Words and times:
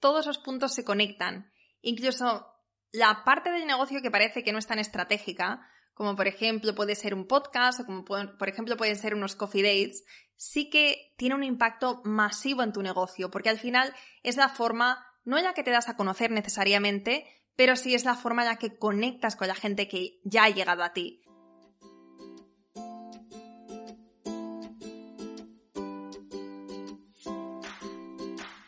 todos 0.00 0.26
los 0.26 0.38
puntos 0.38 0.74
se 0.74 0.84
conectan. 0.84 1.52
Incluso 1.80 2.46
la 2.92 3.22
parte 3.24 3.50
del 3.50 3.66
negocio 3.66 4.02
que 4.02 4.10
parece 4.10 4.42
que 4.42 4.52
no 4.52 4.58
es 4.58 4.66
tan 4.66 4.78
estratégica, 4.78 5.66
como 5.94 6.16
por 6.16 6.26
ejemplo 6.26 6.74
puede 6.74 6.94
ser 6.94 7.14
un 7.14 7.26
podcast 7.26 7.80
o 7.80 7.86
como 7.86 8.04
por 8.04 8.48
ejemplo 8.48 8.76
pueden 8.76 8.96
ser 8.96 9.14
unos 9.14 9.36
coffee 9.36 9.62
dates, 9.62 10.04
sí 10.36 10.70
que 10.70 11.14
tiene 11.16 11.34
un 11.34 11.44
impacto 11.44 12.00
masivo 12.04 12.62
en 12.62 12.72
tu 12.72 12.82
negocio, 12.82 13.30
porque 13.30 13.50
al 13.50 13.58
final 13.58 13.94
es 14.22 14.36
la 14.36 14.48
forma, 14.48 15.06
no 15.24 15.36
en 15.36 15.44
la 15.44 15.52
que 15.52 15.62
te 15.62 15.70
das 15.70 15.88
a 15.88 15.96
conocer 15.96 16.30
necesariamente, 16.30 17.26
pero 17.56 17.76
sí 17.76 17.94
es 17.94 18.06
la 18.06 18.14
forma 18.14 18.42
en 18.42 18.48
la 18.48 18.56
que 18.56 18.78
conectas 18.78 19.36
con 19.36 19.48
la 19.48 19.54
gente 19.54 19.86
que 19.86 20.18
ya 20.24 20.44
ha 20.44 20.48
llegado 20.48 20.82
a 20.82 20.94
ti. 20.94 21.22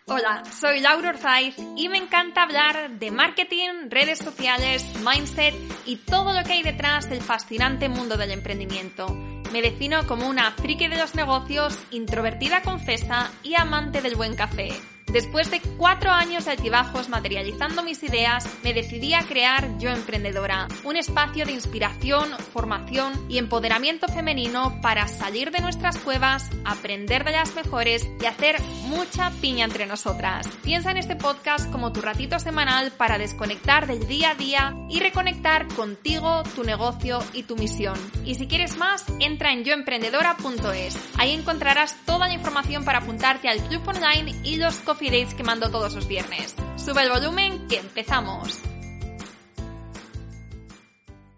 Hola, 0.06 0.42
soy 0.52 0.80
Laura 0.80 1.10
Orzaiz 1.10 1.54
y 1.76 1.88
me 1.88 1.96
encanta 1.96 2.42
hablar 2.42 2.98
de 2.98 3.12
marketing, 3.12 3.88
redes 3.88 4.18
sociales, 4.18 4.84
mindset 4.98 5.54
y 5.86 5.96
todo 5.96 6.32
lo 6.32 6.42
que 6.42 6.54
hay 6.54 6.62
detrás 6.64 7.08
del 7.08 7.20
fascinante 7.20 7.88
mundo 7.88 8.16
del 8.16 8.32
emprendimiento. 8.32 9.06
Me 9.52 9.62
defino 9.62 10.04
como 10.08 10.28
una 10.28 10.50
friki 10.50 10.88
de 10.88 10.98
los 10.98 11.14
negocios, 11.14 11.78
introvertida 11.92 12.62
confesa 12.62 13.30
y 13.44 13.54
amante 13.54 14.02
del 14.02 14.16
buen 14.16 14.34
café. 14.34 14.70
Después 15.12 15.50
de 15.50 15.60
cuatro 15.76 16.10
años 16.10 16.46
de 16.46 16.52
altibajos 16.52 17.10
materializando 17.10 17.82
mis 17.82 18.02
ideas, 18.02 18.48
me 18.64 18.72
decidí 18.72 19.12
a 19.12 19.26
crear 19.26 19.76
Yo 19.78 19.90
Emprendedora, 19.90 20.68
un 20.84 20.96
espacio 20.96 21.44
de 21.44 21.52
inspiración, 21.52 22.30
formación 22.54 23.12
y 23.28 23.36
empoderamiento 23.36 24.08
femenino 24.08 24.80
para 24.80 25.08
salir 25.08 25.50
de 25.50 25.60
nuestras 25.60 25.98
cuevas, 25.98 26.48
aprender 26.64 27.24
de 27.24 27.32
las 27.32 27.54
mejores 27.54 28.08
y 28.22 28.24
hacer 28.24 28.58
mucha 28.86 29.30
piña 29.42 29.66
entre 29.66 29.84
nosotras. 29.84 30.48
Piensa 30.62 30.92
en 30.92 30.96
este 30.96 31.14
podcast 31.14 31.70
como 31.70 31.92
tu 31.92 32.00
ratito 32.00 32.38
semanal 32.38 32.90
para 32.92 33.18
desconectar 33.18 33.86
del 33.86 34.06
día 34.06 34.30
a 34.30 34.34
día 34.34 34.74
y 34.88 35.00
reconectar 35.00 35.68
contigo, 35.74 36.42
tu 36.54 36.64
negocio 36.64 37.22
y 37.34 37.42
tu 37.42 37.56
misión. 37.56 37.98
Y 38.24 38.36
si 38.36 38.46
quieres 38.46 38.78
más, 38.78 39.04
entra 39.20 39.52
en 39.52 39.64
yoemprendedora.es. 39.64 40.96
Ahí 41.18 41.32
encontrarás 41.32 41.98
toda 42.06 42.28
la 42.28 42.34
información 42.34 42.86
para 42.86 43.00
apuntarte 43.00 43.50
al 43.50 43.60
club 43.64 43.86
online 43.86 44.34
y 44.42 44.56
los 44.56 44.76
que 45.02 45.42
mando 45.42 45.68
todos 45.68 45.96
los 45.96 46.06
viernes. 46.06 46.54
Sube 46.76 47.02
el 47.02 47.10
volumen 47.10 47.66
que 47.66 47.78
empezamos. 47.78 48.60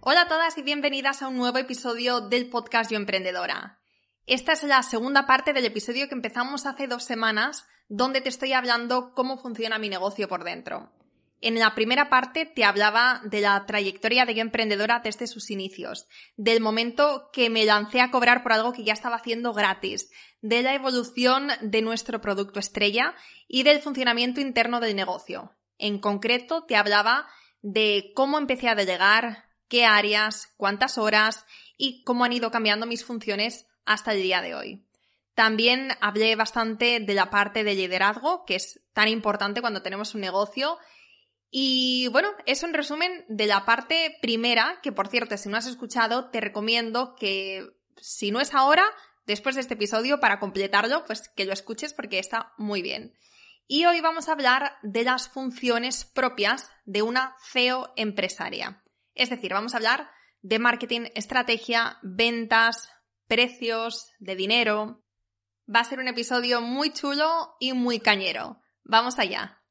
Hola 0.01 0.23
a 0.23 0.29
todas 0.29 0.59
y 0.59 0.62
bienvenidas 0.62 1.23
a 1.23 1.29
un 1.29 1.39
nuevo 1.39 1.57
episodio 1.57 2.20
del 2.20 2.51
podcast 2.51 2.91
Yo 2.91 2.98
Emprendedora. 2.98 3.79
Esta 4.27 4.53
es 4.53 4.65
la 4.65 4.83
segunda 4.83 5.27
parte 5.27 5.55
del 5.55 5.65
episodio 5.65 6.09
que 6.09 6.15
empezamos 6.15 6.67
hace 6.67 6.87
dos 6.89 7.05
semanas, 7.05 7.65
donde 7.89 8.20
te 8.20 8.29
estoy 8.29 8.53
hablando 8.53 9.15
cómo 9.15 9.39
funciona 9.39 9.79
mi 9.79 9.89
negocio 9.89 10.29
por 10.29 10.45
dentro. 10.45 10.92
En 11.47 11.59
la 11.59 11.75
primera 11.75 12.09
parte 12.09 12.47
te 12.47 12.64
hablaba 12.64 13.20
de 13.23 13.42
la 13.42 13.67
trayectoria 13.67 14.25
de 14.25 14.34
Yo 14.34 14.41
Emprendedora 14.41 15.03
desde 15.05 15.27
sus 15.27 15.51
inicios, 15.51 16.09
del 16.39 16.62
momento 16.62 17.28
que 17.34 17.51
me 17.51 17.67
lancé 17.67 18.01
a 18.01 18.11
cobrar 18.11 18.42
por 18.42 18.55
algo 18.55 18.73
que 18.73 18.83
ya 18.83 18.95
estaba 18.95 19.17
haciendo 19.17 19.52
gratis, 19.52 20.11
de 20.41 20.63
la 20.63 20.73
evolución 20.73 21.48
de 21.61 21.83
nuestro 21.83 22.23
producto 22.23 22.61
estrella 22.61 23.14
y 23.46 23.63
del 23.63 23.83
funcionamiento 23.83 24.41
interno 24.41 24.80
del 24.80 24.96
negocio. 24.96 25.55
En 25.77 25.98
concreto, 25.98 26.64
te 26.64 26.77
hablaba 26.77 27.27
de 27.61 28.13
cómo 28.14 28.39
empecé 28.39 28.70
a 28.70 28.74
delegar, 28.74 29.45
qué 29.68 29.85
áreas, 29.85 30.55
cuántas 30.57 30.97
horas 30.97 31.45
y 31.77 32.05
cómo 32.05 32.24
han 32.24 32.33
ido 32.33 32.51
cambiando 32.51 32.86
mis 32.86 33.05
funciones 33.05 33.67
hasta 33.85 34.14
el 34.14 34.23
día 34.23 34.41
de 34.41 34.55
hoy. 34.55 34.86
También 35.35 35.91
hablé 36.01 36.36
bastante 36.36 37.01
de 37.01 37.14
la 37.14 37.29
parte 37.29 37.64
de 37.64 37.74
liderazgo, 37.74 38.47
que 38.47 38.55
es 38.55 38.80
tan 38.95 39.08
importante 39.08 39.61
cuando 39.61 39.83
tenemos 39.83 40.14
un 40.14 40.23
negocio. 40.23 40.79
Y 41.57 42.09
bueno, 42.09 42.31
eso 42.47 42.67
en 42.67 42.75
resumen 42.75 43.25
de 43.29 43.47
la 43.47 43.65
parte 43.65 44.19
primera, 44.20 44.81
que 44.83 44.91
por 44.91 45.07
cierto, 45.07 45.37
si 45.37 45.48
no 45.48 45.57
has 45.57 45.69
escuchado, 45.69 46.29
te 46.31 46.41
recomiendo 46.41 47.15
que 47.15 47.65
si 47.97 48.33
no 48.33 48.41
es 48.41 48.55
ahora, 48.55 48.83
después 49.25 49.55
de 49.55 49.61
este 49.61 49.75
episodio 49.75 50.19
para 50.19 50.41
completarlo, 50.41 51.05
pues 51.05 51.29
que 51.29 51.45
lo 51.45 51.53
escuches 51.53 51.95
porque 51.95 52.19
está 52.19 52.53
muy 52.59 52.83
bien. 52.83 53.15
Y 53.69 53.85
hoy 53.85 54.01
vamos 54.01 54.29
a 54.29 54.33
hablar 54.33 54.73
de 54.83 55.05
las 55.05 55.29
funciones 55.29 56.05
propias 56.05 56.73
de 56.87 57.03
una 57.03 57.37
CEO 57.53 57.92
empresaria. 57.95 58.83
Es 59.15 59.31
decir, 59.31 59.53
vamos 59.53 59.75
a 59.75 59.77
hablar 59.77 60.11
de 60.42 60.59
marketing, 60.59 61.03
estrategia, 61.15 61.98
ventas, 62.03 62.91
precios, 63.29 64.09
de 64.19 64.35
dinero. 64.35 65.05
Va 65.73 65.79
a 65.79 65.85
ser 65.85 66.01
un 66.01 66.09
episodio 66.09 66.61
muy 66.61 66.92
chulo 66.92 67.55
y 67.61 67.75
muy 67.75 68.01
cañero. 68.01 68.59
Vamos 68.83 69.21
allá. 69.21 69.64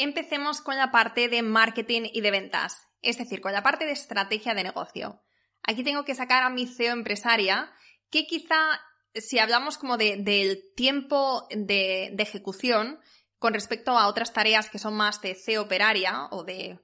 Empecemos 0.00 0.60
con 0.60 0.76
la 0.76 0.92
parte 0.92 1.28
de 1.28 1.42
marketing 1.42 2.02
y 2.12 2.20
de 2.20 2.30
ventas, 2.30 2.86
es 3.02 3.18
decir, 3.18 3.40
con 3.40 3.52
la 3.52 3.64
parte 3.64 3.84
de 3.84 3.90
estrategia 3.90 4.54
de 4.54 4.62
negocio. 4.62 5.24
Aquí 5.64 5.82
tengo 5.82 6.04
que 6.04 6.14
sacar 6.14 6.44
a 6.44 6.50
mi 6.50 6.68
CEO 6.68 6.92
empresaria 6.92 7.72
que 8.08 8.24
quizá 8.24 8.80
si 9.14 9.40
hablamos 9.40 9.76
como 9.76 9.96
de, 9.96 10.16
del 10.16 10.62
tiempo 10.76 11.48
de, 11.50 12.14
ejecución 12.16 13.00
con 13.40 13.54
respecto 13.54 13.98
a 13.98 14.06
otras 14.06 14.32
tareas 14.32 14.70
que 14.70 14.78
son 14.78 14.94
más 14.94 15.20
de 15.20 15.34
CEO 15.34 15.62
operaria 15.62 16.28
o 16.30 16.44
de, 16.44 16.78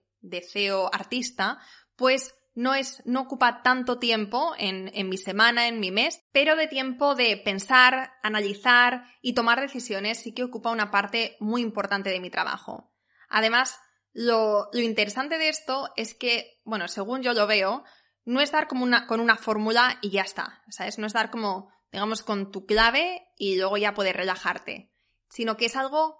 CEO 0.53 0.93
artista, 0.93 1.61
pues 1.95 2.35
no 2.57 2.75
es, 2.75 3.01
no 3.07 3.21
ocupa 3.21 3.63
tanto 3.63 4.01
tiempo 4.01 4.55
en, 4.59 4.91
en, 4.93 5.09
mi 5.09 5.19
semana, 5.19 5.69
en 5.69 5.79
mi 5.79 5.93
mes, 5.93 6.21
pero 6.33 6.57
de 6.57 6.67
tiempo 6.67 7.15
de 7.15 7.37
pensar, 7.37 8.15
analizar 8.25 9.05
y 9.23 9.35
tomar 9.35 9.61
decisiones 9.61 10.19
sí 10.19 10.35
que 10.35 10.43
ocupa 10.43 10.73
una 10.73 10.91
parte 10.91 11.37
muy 11.39 11.63
importante 11.63 12.11
de 12.11 12.19
mi 12.19 12.31
trabajo. 12.31 12.94
Además, 13.37 13.81
lo, 14.13 14.71
interesante 14.75 15.39
de 15.39 15.49
esto 15.49 15.91
es 15.97 16.15
que, 16.15 16.61
bueno, 16.65 16.87
según 16.87 17.21
yo 17.21 17.33
lo 17.33 17.49
veo, 17.49 17.83
no 18.25 18.41
es 18.41 18.53
dar 18.53 18.69
como 18.69 18.85
una, 18.85 19.09
con 19.09 19.19
una 19.19 19.37
fórmula 19.37 19.99
y 20.03 20.11
ya 20.11 20.23
está, 20.23 20.63
¿sabes? 20.71 21.01
No 21.01 21.07
es 21.09 21.15
dar 21.15 21.33
como, 21.33 21.69
digamos, 21.91 22.23
con 22.23 22.53
tu 22.53 22.65
clave 22.65 23.27
y 23.37 23.57
luego 23.57 23.77
ya 23.77 23.93
poder 23.93 24.17
relajarte, 24.17 24.93
sino 25.29 25.57
que 25.57 25.67
es 25.67 25.75
algo, 25.75 26.17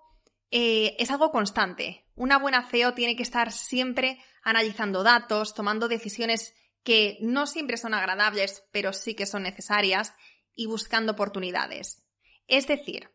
eh, 0.51 0.97
es 0.99 1.13
algo 1.13 1.31
constante. 1.31 2.05
Una 2.17 2.37
buena 2.37 2.67
CEO 2.67 2.95
tiene 2.95 3.15
que 3.15 3.23
estar 3.23 3.53
siempre 3.53 4.19
analizando 4.43 5.05
datos, 5.05 5.55
tomando 5.55 5.87
decisiones 5.87 6.53
que 6.83 7.17
no 7.21 7.47
siempre 7.47 7.77
son 7.77 7.95
agradables, 7.95 8.65
pero 8.73 8.93
sí 8.93 9.15
que 9.15 9.27
son 9.27 9.45
necesarias 9.45 10.15
y 10.53 10.67
buscando 10.67 11.13
oportunidades. 11.13 12.05
Es 12.49 12.67
decir, 12.67 13.14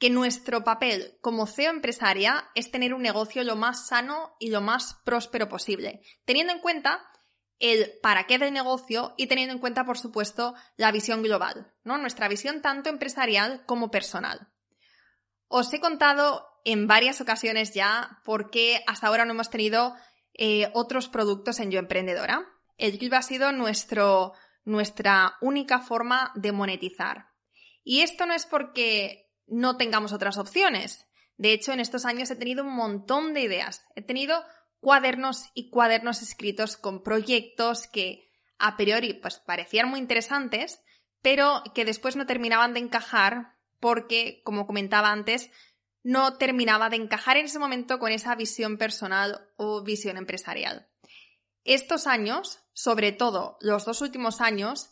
que 0.00 0.10
nuestro 0.10 0.64
papel 0.64 1.18
como 1.20 1.46
CEO 1.46 1.70
empresaria 1.70 2.50
es 2.54 2.70
tener 2.70 2.94
un 2.94 3.02
negocio 3.02 3.44
lo 3.44 3.54
más 3.54 3.86
sano 3.86 4.34
y 4.40 4.48
lo 4.48 4.62
más 4.62 4.94
próspero 5.04 5.48
posible, 5.48 6.00
teniendo 6.24 6.54
en 6.54 6.60
cuenta 6.60 7.06
el 7.58 7.92
para 8.02 8.24
qué 8.24 8.38
del 8.38 8.54
negocio 8.54 9.12
y 9.18 9.26
teniendo 9.26 9.52
en 9.52 9.60
cuenta, 9.60 9.84
por 9.84 9.98
supuesto, 9.98 10.54
la 10.78 10.90
visión 10.90 11.22
global, 11.22 11.74
¿no? 11.84 11.98
Nuestra 11.98 12.28
visión 12.28 12.62
tanto 12.62 12.88
empresarial 12.88 13.62
como 13.66 13.90
personal. 13.90 14.48
Os 15.48 15.70
he 15.74 15.80
contado 15.80 16.46
en 16.64 16.86
varias 16.86 17.20
ocasiones 17.20 17.74
ya 17.74 18.22
por 18.24 18.50
qué 18.50 18.82
hasta 18.86 19.06
ahora 19.06 19.26
no 19.26 19.32
hemos 19.32 19.50
tenido 19.50 19.94
eh, 20.32 20.70
otros 20.72 21.08
productos 21.08 21.60
en 21.60 21.70
Yo 21.70 21.78
Emprendedora. 21.78 22.46
El 22.78 22.92
YouTube 22.92 23.14
ha 23.14 23.22
sido 23.22 23.52
nuestro, 23.52 24.32
nuestra 24.64 25.34
única 25.42 25.80
forma 25.80 26.32
de 26.36 26.52
monetizar. 26.52 27.26
Y 27.84 28.00
esto 28.00 28.24
no 28.24 28.32
es 28.32 28.46
porque 28.46 29.29
no 29.50 29.76
tengamos 29.76 30.12
otras 30.12 30.38
opciones. 30.38 31.06
De 31.36 31.52
hecho, 31.52 31.72
en 31.72 31.80
estos 31.80 32.04
años 32.04 32.30
he 32.30 32.36
tenido 32.36 32.64
un 32.64 32.74
montón 32.74 33.34
de 33.34 33.42
ideas. 33.42 33.84
He 33.94 34.02
tenido 34.02 34.44
cuadernos 34.80 35.50
y 35.54 35.70
cuadernos 35.70 36.22
escritos 36.22 36.76
con 36.76 37.02
proyectos 37.02 37.86
que 37.86 38.30
a 38.58 38.76
priori 38.76 39.14
pues 39.14 39.38
parecían 39.38 39.88
muy 39.88 40.00
interesantes, 40.00 40.82
pero 41.22 41.62
que 41.74 41.84
después 41.84 42.16
no 42.16 42.26
terminaban 42.26 42.74
de 42.74 42.80
encajar 42.80 43.56
porque, 43.78 44.42
como 44.44 44.66
comentaba 44.66 45.10
antes, 45.10 45.50
no 46.02 46.36
terminaba 46.36 46.88
de 46.88 46.96
encajar 46.96 47.36
en 47.36 47.46
ese 47.46 47.58
momento 47.58 47.98
con 47.98 48.12
esa 48.12 48.34
visión 48.34 48.78
personal 48.78 49.48
o 49.56 49.82
visión 49.82 50.16
empresarial. 50.16 50.88
Estos 51.64 52.06
años, 52.06 52.60
sobre 52.72 53.12
todo 53.12 53.58
los 53.60 53.84
dos 53.84 54.00
últimos 54.00 54.40
años, 54.40 54.90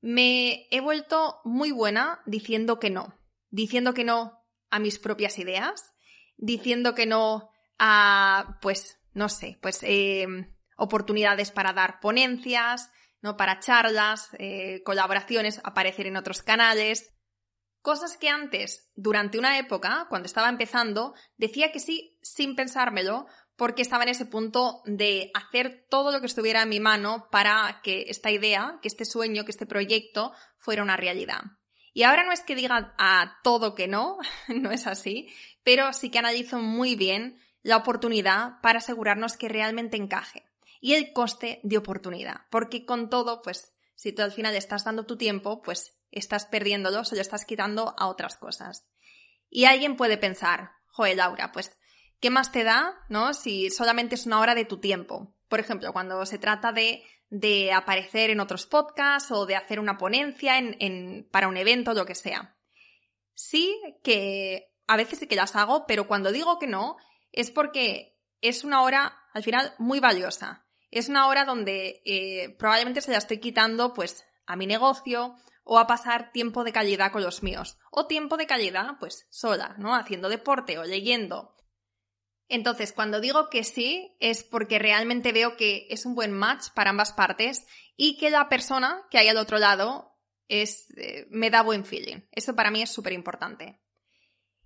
me 0.00 0.68
he 0.70 0.80
vuelto 0.80 1.40
muy 1.44 1.72
buena 1.72 2.20
diciendo 2.26 2.78
que 2.78 2.90
no, 2.90 3.18
diciendo 3.54 3.94
que 3.94 4.02
no 4.02 4.44
a 4.68 4.80
mis 4.80 4.98
propias 4.98 5.38
ideas, 5.38 5.92
diciendo 6.36 6.94
que 6.96 7.06
no 7.06 7.50
a, 7.78 8.58
pues, 8.60 8.98
no 9.12 9.28
sé, 9.28 9.58
pues 9.62 9.78
eh, 9.84 10.26
oportunidades 10.76 11.52
para 11.52 11.72
dar 11.72 12.00
ponencias, 12.00 12.90
¿no? 13.22 13.36
Para 13.36 13.60
charlas, 13.60 14.30
eh, 14.40 14.82
colaboraciones, 14.84 15.60
aparecer 15.62 16.08
en 16.08 16.16
otros 16.16 16.42
canales. 16.42 17.14
Cosas 17.80 18.16
que 18.16 18.28
antes, 18.28 18.90
durante 18.96 19.38
una 19.38 19.56
época, 19.56 20.06
cuando 20.08 20.26
estaba 20.26 20.48
empezando, 20.48 21.14
decía 21.36 21.70
que 21.70 21.78
sí 21.78 22.18
sin 22.22 22.56
pensármelo, 22.56 23.26
porque 23.56 23.82
estaba 23.82 24.02
en 24.02 24.08
ese 24.08 24.26
punto 24.26 24.82
de 24.84 25.30
hacer 25.32 25.86
todo 25.88 26.10
lo 26.10 26.18
que 26.18 26.26
estuviera 26.26 26.62
en 26.62 26.70
mi 26.70 26.80
mano 26.80 27.28
para 27.30 27.80
que 27.84 28.06
esta 28.08 28.32
idea, 28.32 28.80
que 28.82 28.88
este 28.88 29.04
sueño, 29.04 29.44
que 29.44 29.52
este 29.52 29.66
proyecto 29.66 30.32
fuera 30.58 30.82
una 30.82 30.96
realidad. 30.96 31.42
Y 31.94 32.02
ahora 32.02 32.24
no 32.24 32.32
es 32.32 32.40
que 32.42 32.56
diga 32.56 32.94
a 32.98 33.38
todo 33.42 33.74
que 33.74 33.88
no, 33.88 34.18
no 34.48 34.70
es 34.72 34.86
así, 34.86 35.32
pero 35.62 35.92
sí 35.92 36.10
que 36.10 36.18
analizo 36.18 36.58
muy 36.58 36.96
bien 36.96 37.40
la 37.62 37.78
oportunidad 37.78 38.60
para 38.60 38.78
asegurarnos 38.78 39.36
que 39.38 39.48
realmente 39.48 39.96
encaje. 39.96 40.44
Y 40.80 40.92
el 40.92 41.14
coste 41.14 41.60
de 41.62 41.78
oportunidad, 41.78 42.42
porque 42.50 42.84
con 42.84 43.08
todo, 43.08 43.40
pues, 43.40 43.72
si 43.94 44.12
tú 44.12 44.20
al 44.20 44.32
final 44.32 44.54
estás 44.54 44.84
dando 44.84 45.06
tu 45.06 45.16
tiempo, 45.16 45.62
pues 45.62 45.96
estás 46.10 46.44
perdiéndolo 46.44 47.00
o 47.00 47.14
lo 47.14 47.20
estás 47.20 47.46
quitando 47.46 47.94
a 47.96 48.08
otras 48.08 48.36
cosas. 48.36 48.84
Y 49.48 49.64
alguien 49.64 49.96
puede 49.96 50.18
pensar, 50.18 50.72
joder, 50.88 51.16
Laura, 51.16 51.52
pues 51.52 51.78
¿qué 52.20 52.28
más 52.28 52.52
te 52.52 52.64
da, 52.64 52.94
no? 53.08 53.32
Si 53.34 53.70
solamente 53.70 54.16
es 54.16 54.26
una 54.26 54.40
hora 54.40 54.54
de 54.54 54.64
tu 54.64 54.78
tiempo. 54.78 55.34
Por 55.48 55.60
ejemplo, 55.60 55.92
cuando 55.92 56.26
se 56.26 56.38
trata 56.38 56.72
de, 56.72 57.02
de 57.34 57.72
aparecer 57.72 58.30
en 58.30 58.38
otros 58.38 58.64
podcasts 58.64 59.32
o 59.32 59.44
de 59.44 59.56
hacer 59.56 59.80
una 59.80 59.98
ponencia 59.98 60.56
en, 60.56 61.28
para 61.32 61.48
un 61.48 61.56
evento, 61.56 61.92
lo 61.92 62.06
que 62.06 62.14
sea. 62.14 62.56
Sí 63.34 63.76
que 64.04 64.72
a 64.86 64.96
veces 64.96 65.18
sí 65.18 65.26
que 65.26 65.34
las 65.34 65.56
hago, 65.56 65.84
pero 65.88 66.06
cuando 66.06 66.30
digo 66.30 66.60
que 66.60 66.68
no, 66.68 66.96
es 67.32 67.50
porque 67.50 68.16
es 68.40 68.62
una 68.62 68.82
hora, 68.82 69.18
al 69.32 69.42
final, 69.42 69.74
muy 69.78 69.98
valiosa. 69.98 70.64
Es 70.92 71.08
una 71.08 71.26
hora 71.26 71.44
donde 71.44 72.02
eh, 72.04 72.54
probablemente 72.56 73.00
se 73.00 73.10
la 73.10 73.18
estoy 73.18 73.40
quitando, 73.40 73.94
pues, 73.94 74.24
a 74.46 74.54
mi 74.54 74.68
negocio 74.68 75.34
o 75.64 75.80
a 75.80 75.88
pasar 75.88 76.30
tiempo 76.30 76.62
de 76.62 76.72
calidad 76.72 77.10
con 77.10 77.24
los 77.24 77.42
míos. 77.42 77.78
O 77.90 78.06
tiempo 78.06 78.36
de 78.36 78.46
calidad, 78.46 78.92
pues, 79.00 79.26
sola, 79.28 79.74
¿no? 79.76 79.96
Haciendo 79.96 80.28
deporte 80.28 80.78
o 80.78 80.84
leyendo 80.84 81.56
entonces, 82.48 82.92
cuando 82.92 83.20
digo 83.20 83.48
que 83.48 83.64
sí, 83.64 84.14
es 84.20 84.44
porque 84.44 84.78
realmente 84.78 85.32
veo 85.32 85.56
que 85.56 85.86
es 85.90 86.04
un 86.04 86.14
buen 86.14 86.32
match 86.32 86.68
para 86.74 86.90
ambas 86.90 87.12
partes 87.12 87.66
y 87.96 88.18
que 88.18 88.30
la 88.30 88.48
persona 88.48 89.02
que 89.10 89.18
hay 89.18 89.28
al 89.28 89.38
otro 89.38 89.58
lado 89.58 90.18
eh, 90.48 91.26
me 91.30 91.50
da 91.50 91.62
buen 91.62 91.84
feeling. 91.84 92.20
Eso 92.32 92.54
para 92.54 92.70
mí 92.70 92.82
es 92.82 92.90
súper 92.90 93.12
importante. 93.12 93.80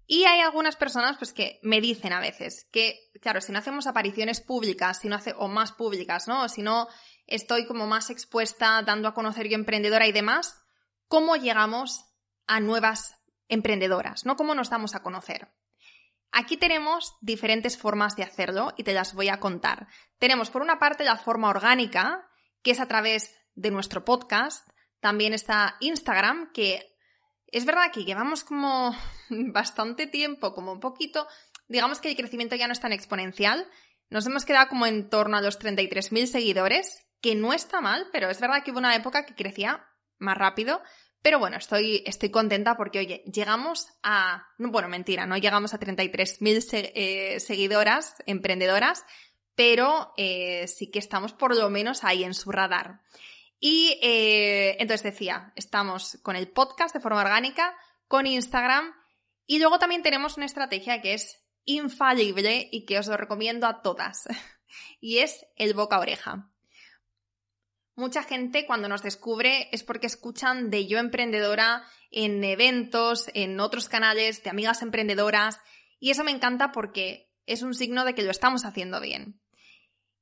Y 0.06 0.24
hay 0.24 0.40
algunas 0.40 0.74
personas 0.74 1.18
pues, 1.18 1.32
que 1.32 1.60
me 1.62 1.80
dicen 1.80 2.12
a 2.12 2.20
veces 2.20 2.66
que, 2.72 2.98
claro, 3.20 3.40
si 3.40 3.52
no 3.52 3.58
hacemos 3.58 3.86
apariciones 3.86 4.40
públicas, 4.40 5.00
si 5.00 5.08
no 5.08 5.16
hace, 5.16 5.34
o 5.36 5.48
más 5.48 5.72
públicas, 5.72 6.26
¿no? 6.26 6.44
O 6.44 6.48
si 6.48 6.62
no 6.62 6.88
estoy 7.26 7.66
como 7.66 7.86
más 7.86 8.08
expuesta 8.08 8.82
dando 8.82 9.06
a 9.06 9.14
conocer 9.14 9.48
yo 9.48 9.54
emprendedora 9.54 10.06
y 10.06 10.12
demás, 10.12 10.58
¿cómo 11.08 11.36
llegamos 11.36 12.06
a 12.46 12.58
nuevas 12.58 13.16
emprendedoras? 13.48 14.24
¿No? 14.24 14.36
¿Cómo 14.36 14.54
nos 14.54 14.70
damos 14.70 14.94
a 14.94 15.02
conocer? 15.02 15.48
Aquí 16.32 16.56
tenemos 16.56 17.16
diferentes 17.20 17.78
formas 17.78 18.16
de 18.16 18.22
hacerlo 18.22 18.74
y 18.76 18.84
te 18.84 18.92
las 18.92 19.14
voy 19.14 19.28
a 19.28 19.40
contar. 19.40 19.88
Tenemos 20.18 20.50
por 20.50 20.62
una 20.62 20.78
parte 20.78 21.04
la 21.04 21.16
forma 21.16 21.48
orgánica, 21.48 22.28
que 22.62 22.72
es 22.72 22.80
a 22.80 22.88
través 22.88 23.34
de 23.54 23.70
nuestro 23.70 24.04
podcast. 24.04 24.68
También 25.00 25.32
está 25.32 25.76
Instagram, 25.80 26.52
que 26.52 26.94
es 27.46 27.64
verdad 27.64 27.90
que 27.92 28.04
llevamos 28.04 28.44
como 28.44 28.94
bastante 29.30 30.06
tiempo, 30.06 30.54
como 30.54 30.72
un 30.72 30.80
poquito, 30.80 31.26
digamos 31.68 32.00
que 32.00 32.10
el 32.10 32.16
crecimiento 32.16 32.56
ya 32.56 32.66
no 32.66 32.72
es 32.72 32.80
tan 32.80 32.92
exponencial. 32.92 33.66
Nos 34.10 34.26
hemos 34.26 34.44
quedado 34.44 34.68
como 34.68 34.86
en 34.86 35.08
torno 35.10 35.36
a 35.36 35.42
los 35.42 35.58
33.000 35.58 36.26
seguidores, 36.26 37.06
que 37.20 37.34
no 37.34 37.52
está 37.52 37.80
mal, 37.80 38.06
pero 38.12 38.30
es 38.30 38.40
verdad 38.40 38.62
que 38.62 38.70
hubo 38.70 38.78
una 38.78 38.94
época 38.94 39.26
que 39.26 39.34
crecía 39.34 39.86
más 40.18 40.36
rápido, 40.36 40.82
pero 41.22 41.38
bueno, 41.38 41.56
estoy, 41.56 42.02
estoy 42.06 42.30
contenta 42.30 42.76
porque, 42.76 43.00
oye, 43.00 43.22
llegamos 43.32 43.88
a, 44.02 44.46
bueno, 44.58 44.88
mentira, 44.88 45.26
no 45.26 45.36
llegamos 45.36 45.74
a 45.74 45.80
33.000 45.80 46.92
eh, 46.94 47.40
seguidoras, 47.40 48.14
emprendedoras, 48.26 49.04
pero 49.54 50.12
eh, 50.16 50.68
sí 50.68 50.90
que 50.90 51.00
estamos 51.00 51.32
por 51.32 51.56
lo 51.56 51.68
menos 51.70 52.04
ahí 52.04 52.22
en 52.22 52.34
su 52.34 52.52
radar. 52.52 53.00
Y 53.58 53.98
eh, 54.02 54.76
entonces 54.78 55.02
decía, 55.02 55.52
estamos 55.56 56.18
con 56.22 56.36
el 56.36 56.48
podcast 56.48 56.94
de 56.94 57.00
forma 57.00 57.20
orgánica, 57.20 57.76
con 58.06 58.26
Instagram 58.26 58.94
y 59.46 59.58
luego 59.58 59.78
también 59.78 60.02
tenemos 60.02 60.36
una 60.36 60.46
estrategia 60.46 61.00
que 61.00 61.14
es 61.14 61.44
infalible 61.64 62.68
y 62.70 62.86
que 62.86 62.98
os 62.98 63.08
lo 63.08 63.16
recomiendo 63.16 63.66
a 63.66 63.82
todas. 63.82 64.28
y 65.00 65.18
es 65.18 65.46
el 65.56 65.74
boca 65.74 65.96
a 65.96 66.00
oreja. 66.00 66.50
Mucha 67.98 68.22
gente 68.22 68.64
cuando 68.64 68.88
nos 68.88 69.02
descubre 69.02 69.68
es 69.72 69.82
porque 69.82 70.06
escuchan 70.06 70.70
de 70.70 70.86
yo 70.86 71.00
emprendedora 71.00 71.82
en 72.12 72.44
eventos, 72.44 73.28
en 73.34 73.58
otros 73.58 73.88
canales, 73.88 74.44
de 74.44 74.50
amigas 74.50 74.82
emprendedoras, 74.82 75.58
y 75.98 76.12
eso 76.12 76.22
me 76.22 76.30
encanta 76.30 76.70
porque 76.70 77.28
es 77.44 77.62
un 77.62 77.74
signo 77.74 78.04
de 78.04 78.14
que 78.14 78.22
lo 78.22 78.30
estamos 78.30 78.64
haciendo 78.64 79.00
bien. 79.00 79.40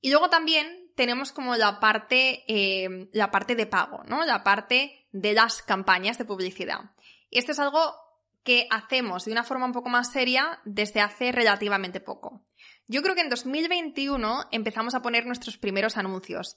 Y 0.00 0.08
luego 0.08 0.30
también 0.30 0.90
tenemos 0.96 1.32
como 1.32 1.54
la 1.56 1.78
parte, 1.78 2.44
eh, 2.48 3.10
la 3.12 3.30
parte 3.30 3.54
de 3.54 3.66
pago, 3.66 4.02
¿no? 4.04 4.24
La 4.24 4.42
parte 4.42 5.06
de 5.12 5.34
las 5.34 5.60
campañas 5.60 6.16
de 6.16 6.24
publicidad. 6.24 6.80
Y 7.28 7.40
esto 7.40 7.52
es 7.52 7.58
algo 7.58 7.94
que 8.42 8.68
hacemos 8.70 9.26
de 9.26 9.32
una 9.32 9.44
forma 9.44 9.66
un 9.66 9.74
poco 9.74 9.90
más 9.90 10.10
seria 10.10 10.62
desde 10.64 11.02
hace 11.02 11.30
relativamente 11.30 12.00
poco. 12.00 12.46
Yo 12.86 13.02
creo 13.02 13.14
que 13.14 13.20
en 13.20 13.28
2021 13.28 14.44
empezamos 14.50 14.94
a 14.94 15.02
poner 15.02 15.26
nuestros 15.26 15.58
primeros 15.58 15.98
anuncios 15.98 16.56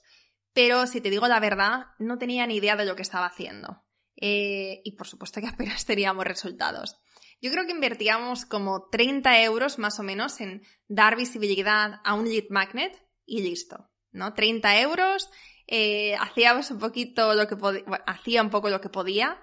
pero 0.52 0.86
si 0.86 1.00
te 1.00 1.10
digo 1.10 1.28
la 1.28 1.40
verdad, 1.40 1.86
no 1.98 2.18
tenía 2.18 2.46
ni 2.46 2.56
idea 2.56 2.76
de 2.76 2.84
lo 2.84 2.96
que 2.96 3.02
estaba 3.02 3.26
haciendo. 3.26 3.84
Eh, 4.16 4.82
y 4.84 4.92
por 4.92 5.06
supuesto 5.06 5.40
que 5.40 5.48
apenas 5.48 5.84
teníamos 5.86 6.24
resultados. 6.24 6.96
Yo 7.40 7.50
creo 7.50 7.64
que 7.64 7.72
invertíamos 7.72 8.44
como 8.44 8.88
30 8.90 9.42
euros 9.42 9.78
más 9.78 9.98
o 9.98 10.02
menos 10.02 10.40
en 10.40 10.62
dar 10.88 11.16
visibilidad 11.16 12.00
a 12.04 12.14
un 12.14 12.28
lead 12.28 12.44
magnet 12.50 13.02
y 13.24 13.42
listo, 13.42 13.90
¿no? 14.10 14.34
30 14.34 14.80
euros, 14.80 15.30
eh, 15.66 16.16
hacíamos 16.16 16.70
un 16.70 16.78
poquito 16.78 17.34
lo 17.34 17.46
que 17.46 17.56
podía, 17.56 17.84
hacía 18.06 18.42
un 18.42 18.50
poco 18.50 18.68
lo 18.68 18.80
que 18.80 18.90
podía 18.90 19.40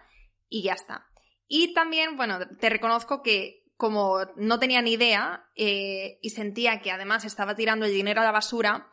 y 0.48 0.62
ya 0.62 0.74
está. 0.74 1.08
Y 1.48 1.74
también, 1.74 2.18
bueno, 2.18 2.40
te 2.60 2.70
reconozco 2.70 3.24
que 3.24 3.64
como 3.78 4.26
no 4.36 4.60
tenía 4.60 4.82
ni 4.82 4.94
idea 4.94 5.50
eh, 5.56 6.20
y 6.22 6.32
sentía 6.32 6.82
que 6.82 6.92
además 6.92 7.26
estaba 7.26 7.56
tirando 7.56 7.86
el 7.86 7.94
dinero 7.94 8.22
a 8.22 8.26
la 8.26 8.32
basura, 8.32 8.92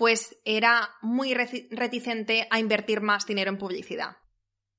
pues 0.00 0.40
era 0.46 0.96
muy 1.02 1.34
reticente 1.34 2.48
a 2.50 2.58
invertir 2.58 3.02
más 3.02 3.26
dinero 3.26 3.50
en 3.50 3.58
publicidad. 3.58 4.16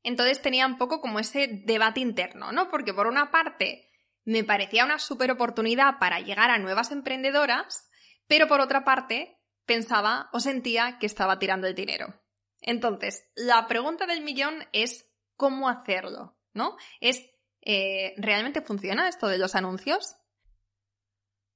Entonces 0.02 0.42
tenía 0.42 0.66
un 0.66 0.80
poco 0.80 1.00
como 1.00 1.20
ese 1.20 1.62
debate 1.64 2.00
interno, 2.00 2.52
¿no? 2.52 2.72
Porque 2.72 2.92
por 2.92 3.06
una 3.06 3.30
parte 3.30 3.88
me 4.26 4.44
parecía 4.44 4.84
una 4.84 4.98
súper 4.98 5.30
oportunidad 5.30 6.00
para 6.00 6.22
llegar 6.22 6.50
a 6.50 6.58
nuevas 6.58 6.92
emprendedoras, 6.92 7.88
pero 8.26 8.48
por 8.48 8.62
otra 8.62 8.84
parte 8.84 9.38
pensaba 9.68 10.28
o 10.34 10.40
sentía 10.40 10.98
que 10.98 11.06
estaba 11.06 11.38
tirando 11.38 11.68
el 11.68 11.76
dinero. 11.76 12.20
Entonces, 12.60 13.24
la 13.36 13.68
pregunta 13.68 14.08
del 14.08 14.22
millón 14.22 14.68
es 14.74 15.08
cómo 15.36 15.70
hacerlo, 15.70 16.36
¿no? 16.54 16.78
Es, 17.00 17.30
eh, 17.62 18.16
¿realmente 18.18 18.64
funciona 18.64 19.08
esto 19.08 19.28
de 19.28 19.38
los 19.38 19.54
anuncios? 19.54 20.16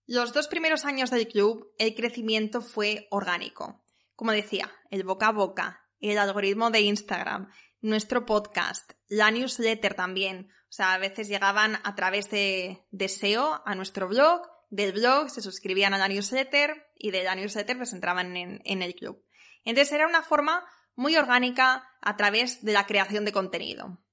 Los 0.07 0.33
dos 0.33 0.47
primeros 0.47 0.85
años 0.85 1.09
del 1.09 1.27
club, 1.27 1.74
el 1.79 1.95
crecimiento 1.95 2.62
fue 2.62 3.07
orgánico. 3.09 3.83
Como 4.15 4.31
decía, 4.31 4.71
el 4.91 5.03
boca 5.03 5.29
a 5.29 5.31
boca, 5.31 5.81
el 6.00 6.19
algoritmo 6.19 6.69
de 6.69 6.81
Instagram, 6.81 7.50
nuestro 7.81 8.24
podcast, 8.24 8.91
la 9.07 9.31
newsletter 9.31 9.95
también. 9.95 10.51
O 10.69 10.71
sea, 10.71 10.93
a 10.93 11.00
veces 11.00 11.27
llegaban 11.27 11.79
a 11.83 11.95
través 11.95 12.29
de, 12.29 12.85
SEO 13.07 13.63
a 13.65 13.74
nuestro 13.74 14.07
blog, 14.07 14.43
del 14.69 14.93
blog 14.93 15.31
se 15.31 15.41
suscribían 15.41 15.95
a 15.95 15.97
la 15.97 16.07
newsletter 16.07 16.85
y 16.95 17.09
de 17.09 17.24
la 17.24 17.33
newsletter 17.33 17.75
pues 17.75 17.91
entraban 17.91 18.38
en, 18.38 18.62
en 18.63 18.83
el 18.83 18.93
club. 18.93 19.25
Entonces 19.63 19.91
era 19.91 20.07
una 20.07 20.21
forma 20.21 20.67
muy 20.95 21.15
orgánica 21.15 21.89
a 22.01 22.15
través 22.15 22.63
de 22.63 22.74
la 22.74 22.85
creación 22.85 23.25
de 23.25 23.31
contenido. 23.31 24.05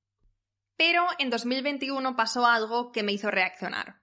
Pero 0.78 1.06
en 1.18 1.28
2021 1.28 2.16
pasó 2.16 2.46
algo 2.46 2.92
que 2.92 3.02
me 3.02 3.12
hizo 3.12 3.30
reaccionar. 3.30 4.01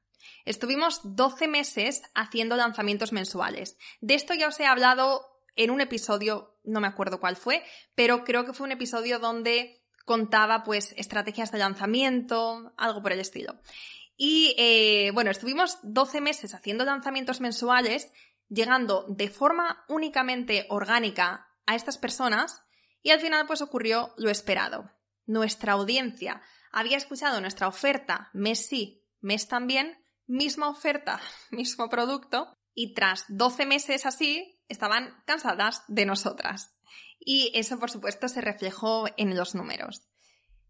Estuvimos 0.49 1.01
12 1.03 1.47
meses 1.47 2.01
haciendo 2.15 2.55
lanzamientos 2.55 3.11
mensuales. 3.11 3.77
De 4.01 4.15
esto 4.15 4.33
ya 4.33 4.47
os 4.47 4.59
he 4.59 4.65
hablado 4.65 5.23
en 5.55 5.69
un 5.69 5.79
episodio, 5.79 6.57
no 6.63 6.81
me 6.81 6.87
acuerdo 6.87 7.19
cuál 7.19 7.35
fue, 7.35 7.63
pero 7.93 8.23
creo 8.23 8.47
que 8.47 8.53
fue 8.53 8.65
un 8.65 8.71
episodio 8.71 9.19
donde 9.19 9.83
contaba 10.05 10.63
pues 10.63 10.95
estrategias 10.97 11.51
de 11.51 11.59
lanzamiento, 11.59 12.73
algo 12.77 13.03
por 13.03 13.11
el 13.11 13.19
estilo. 13.19 13.61
Y 14.17 14.55
eh, 14.57 15.11
bueno, 15.13 15.29
estuvimos 15.29 15.77
12 15.83 16.19
meses 16.19 16.55
haciendo 16.55 16.83
lanzamientos 16.83 17.41
mensuales, 17.41 18.11
llegando 18.47 19.05
de 19.07 19.29
forma 19.29 19.85
únicamente 19.87 20.65
orgánica 20.69 21.47
a 21.67 21.75
estas 21.75 21.99
personas 21.99 22.63
y 23.03 23.11
al 23.11 23.19
final 23.19 23.45
pues 23.45 23.61
ocurrió 23.61 24.15
lo 24.17 24.31
esperado. 24.31 24.89
Nuestra 25.27 25.73
audiencia 25.73 26.41
había 26.71 26.97
escuchado 26.97 27.39
nuestra 27.39 27.67
oferta 27.67 28.31
mes 28.33 28.65
sí, 28.65 29.05
mes 29.21 29.47
también 29.47 29.98
misma 30.29 30.69
oferta, 30.69 31.19
mismo 31.51 31.89
producto, 31.89 32.53
y 32.73 32.93
tras 32.93 33.25
12 33.27 33.65
meses 33.65 34.05
así 34.05 34.61
estaban 34.69 35.21
cansadas 35.25 35.83
de 35.87 36.05
nosotras. 36.05 36.73
Y 37.19 37.51
eso, 37.53 37.77
por 37.79 37.91
supuesto, 37.91 38.29
se 38.29 38.39
reflejó 38.39 39.07
en 39.17 39.35
los 39.35 39.55
números. 39.55 40.07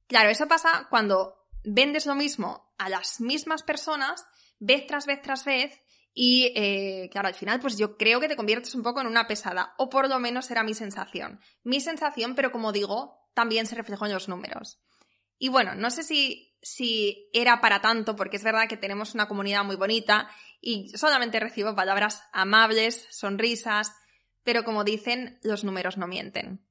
Claro, 0.08 0.30
eso 0.30 0.48
pasa 0.48 0.88
cuando 0.90 1.36
vendes 1.64 2.08
lo 2.08 2.16
mismo 2.16 2.74
a 2.80 2.90
las 2.90 3.22
mismas 3.22 3.62
personas 3.62 4.26
vez 4.60 4.88
tras 4.88 5.06
vez 5.06 5.22
tras 5.22 5.46
vez 5.46 5.80
y 6.14 6.52
eh, 6.56 7.10
claro, 7.12 7.28
al 7.28 7.36
final 7.36 7.60
pues 7.60 7.78
yo 7.78 7.96
creo 7.96 8.20
que 8.20 8.28
te 8.28 8.36
conviertes 8.36 8.76
un 8.76 8.84
poco 8.84 9.02
en 9.02 9.08
una 9.08 9.28
pesada, 9.28 9.74
o 9.78 9.90
por 9.90 10.10
lo 10.10 10.20
menos 10.20 10.50
era 10.50 10.64
mi 10.64 10.74
sensación. 10.74 11.40
Mi 11.64 11.80
sensación, 11.80 12.36
pero 12.36 12.52
como 12.52 12.72
digo, 12.72 13.30
también 13.34 13.68
se 13.68 13.76
reflejó 13.76 14.06
en 14.06 14.14
los 14.14 14.28
números. 14.28 14.82
Y 15.38 15.50
bueno, 15.50 15.76
no 15.76 15.92
sé 15.92 16.04
si, 16.04 16.49
si 16.62 17.30
era 17.34 17.62
para 17.62 17.82
tanto, 17.82 18.16
porque 18.16 18.38
es 18.38 18.44
verdad 18.44 18.68
que 18.68 18.78
tenemos 18.78 19.14
una 19.14 19.28
comunidad 19.28 19.64
muy 19.64 19.76
bonita 19.76 20.30
y 20.62 20.90
solamente 20.98 21.40
recibo 21.40 21.76
palabras 21.76 22.24
amables, 22.32 23.08
sonrisas, 23.12 23.94
pero 24.44 24.64
como 24.64 24.84
dicen, 24.84 25.40
los 25.44 25.64
números 25.64 25.98
no 25.98 26.08
mienten. 26.08 26.66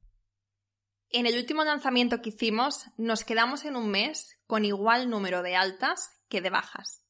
En 1.10 1.26
el 1.26 1.36
último 1.36 1.64
lanzamiento 1.64 2.20
que 2.20 2.30
hicimos, 2.30 2.86
nos 2.98 3.24
quedamos 3.24 3.64
en 3.64 3.76
un 3.76 3.88
mes 3.90 4.38
con 4.46 4.64
igual 4.64 5.08
número 5.08 5.42
de 5.42 5.56
altas 5.56 6.10
que 6.28 6.42
de 6.42 6.50
bajas. 6.50 7.02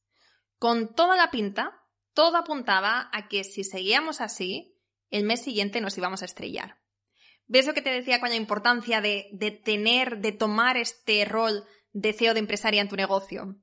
Con 0.58 0.94
toda 0.94 1.16
la 1.16 1.30
pinta, 1.30 1.82
todo 2.14 2.37
apuntaba 2.37 3.08
a 3.12 3.28
que 3.28 3.42
si 3.42 3.64
seguíamos 3.64 4.20
así, 4.20 4.76
el 5.11 5.25
mes 5.25 5.42
siguiente 5.42 5.80
nos 5.80 5.99
íbamos 5.99 6.23
a 6.23 6.26
estrellar. 6.26 6.78
¿Ves 7.47 7.66
lo 7.66 7.75
que 7.75 7.82
te 7.82 7.90
decía 7.90 8.20
con 8.20 8.28
la 8.28 8.37
importancia 8.37 9.00
de, 9.00 9.28
de 9.32 9.50
tener, 9.50 10.18
de 10.18 10.32
tomar 10.32 10.76
este 10.76 11.25
rol 11.25 11.64
de 11.92 12.12
CEO 12.12 12.35
de 12.35 12.40
empresaria 12.40 12.80
en 12.80 12.88
tu 12.88 12.97
negocio? 12.97 13.57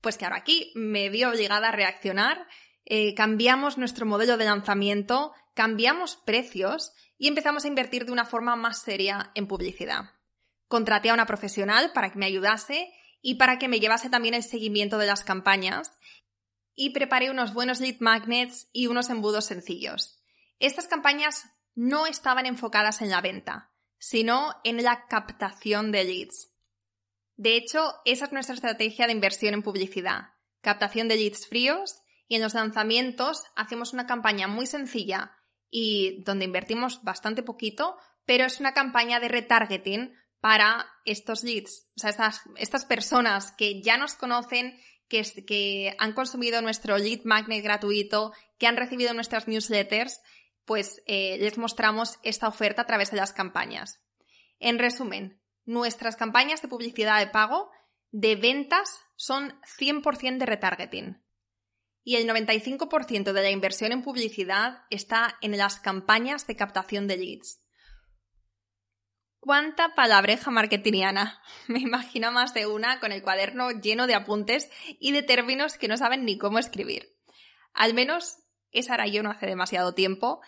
Pues 0.00 0.16
claro, 0.16 0.36
aquí 0.36 0.72
me 0.74 1.08
vi 1.08 1.24
obligada 1.24 1.68
a 1.68 1.72
reaccionar, 1.72 2.46
eh, 2.84 3.14
cambiamos 3.14 3.78
nuestro 3.78 4.06
modelo 4.06 4.36
de 4.36 4.44
lanzamiento, 4.44 5.32
cambiamos 5.54 6.16
precios 6.16 6.92
y 7.18 7.28
empezamos 7.28 7.64
a 7.64 7.68
invertir 7.68 8.04
de 8.04 8.12
una 8.12 8.24
forma 8.24 8.56
más 8.56 8.82
seria 8.82 9.32
en 9.34 9.46
publicidad. 9.46 10.10
Contraté 10.68 11.10
a 11.10 11.14
una 11.14 11.26
profesional 11.26 11.92
para 11.92 12.10
que 12.10 12.18
me 12.18 12.26
ayudase 12.26 12.92
y 13.22 13.36
para 13.36 13.58
que 13.58 13.68
me 13.68 13.80
llevase 13.80 14.10
también 14.10 14.34
el 14.34 14.42
seguimiento 14.42 14.98
de 14.98 15.06
las 15.06 15.24
campañas 15.24 15.92
y 16.74 16.90
preparé 16.90 17.30
unos 17.30 17.54
buenos 17.54 17.80
lead 17.80 17.96
magnets 18.00 18.68
y 18.72 18.86
unos 18.86 19.10
embudos 19.10 19.46
sencillos. 19.46 20.22
Estas 20.60 20.86
campañas 20.86 21.46
no 21.74 22.06
estaban 22.06 22.46
enfocadas 22.46 23.02
en 23.02 23.10
la 23.10 23.20
venta, 23.20 23.72
sino 23.98 24.54
en 24.62 24.82
la 24.82 25.06
captación 25.08 25.90
de 25.90 26.04
leads. 26.04 26.50
De 27.36 27.56
hecho, 27.56 27.94
esa 28.04 28.26
es 28.26 28.32
nuestra 28.32 28.54
estrategia 28.54 29.06
de 29.06 29.12
inversión 29.12 29.54
en 29.54 29.62
publicidad. 29.62 30.30
Captación 30.62 31.08
de 31.08 31.16
leads 31.16 31.46
fríos 31.46 32.00
y 32.28 32.36
en 32.36 32.42
los 32.42 32.54
lanzamientos 32.54 33.44
hacemos 33.54 33.92
una 33.92 34.06
campaña 34.06 34.48
muy 34.48 34.66
sencilla 34.66 35.32
y 35.70 36.22
donde 36.24 36.46
invertimos 36.46 37.02
bastante 37.02 37.42
poquito, 37.42 37.96
pero 38.24 38.44
es 38.44 38.60
una 38.60 38.72
campaña 38.72 39.20
de 39.20 39.28
retargeting 39.28 40.14
para 40.40 40.86
estos 41.04 41.44
leads, 41.44 41.90
o 41.96 42.00
sea, 42.00 42.10
estas, 42.56 42.84
personas 42.84 43.52
que 43.52 43.82
ya 43.82 43.96
nos 43.96 44.14
conocen, 44.14 44.78
que, 45.08 45.22
que 45.46 45.94
han 45.98 46.12
consumido 46.12 46.62
nuestro 46.62 46.98
lead 46.98 47.20
magnet 47.24 47.64
gratuito, 47.64 48.32
que 48.58 48.66
han 48.66 48.76
recibido 48.76 49.12
nuestras 49.14 49.48
newsletters, 49.48 50.20
pues 50.64 51.02
eh, 51.06 51.36
les 51.38 51.58
mostramos 51.58 52.18
esta 52.22 52.48
oferta 52.48 52.82
a 52.82 52.86
través 52.86 53.10
de 53.10 53.16
las 53.16 53.32
campañas. 53.32 54.00
En 54.58 54.78
resumen, 54.78 55.40
nuestras 55.66 56.16
campañas 56.16 56.62
de 56.62 56.68
publicidad 56.68 57.18
de 57.18 57.26
pago 57.26 57.70
de 58.10 58.36
ventas 58.36 59.00
son 59.16 59.60
100% 59.78 60.38
de 60.38 60.46
retargeting. 60.46 61.22
Y 62.02 62.16
el 62.16 62.28
95% 62.28 63.32
de 63.32 63.42
la 63.42 63.50
inversión 63.50 63.92
en 63.92 64.02
publicidad 64.02 64.84
está 64.90 65.36
en 65.42 65.56
las 65.58 65.80
campañas 65.80 66.46
de 66.46 66.56
captación 66.56 67.08
de 67.08 67.16
leads. 67.16 67.60
¿Cuánta 69.40 69.94
palabreja 69.94 70.50
marketingiana? 70.50 71.42
Me 71.66 71.80
imagino 71.80 72.32
más 72.32 72.54
de 72.54 72.66
una 72.66 73.00
con 73.00 73.12
el 73.12 73.22
cuaderno 73.22 73.70
lleno 73.70 74.06
de 74.06 74.14
apuntes 74.14 74.70
y 75.00 75.12
de 75.12 75.22
términos 75.22 75.78
que 75.78 75.88
no 75.88 75.96
saben 75.96 76.24
ni 76.24 76.38
cómo 76.38 76.58
escribir. 76.58 77.16
Al 77.74 77.92
menos 77.92 78.38
esa 78.70 78.94
era 78.94 79.06
yo 79.06 79.22
no 79.22 79.30
hace 79.30 79.46
demasiado 79.46 79.94
tiempo, 79.94 80.40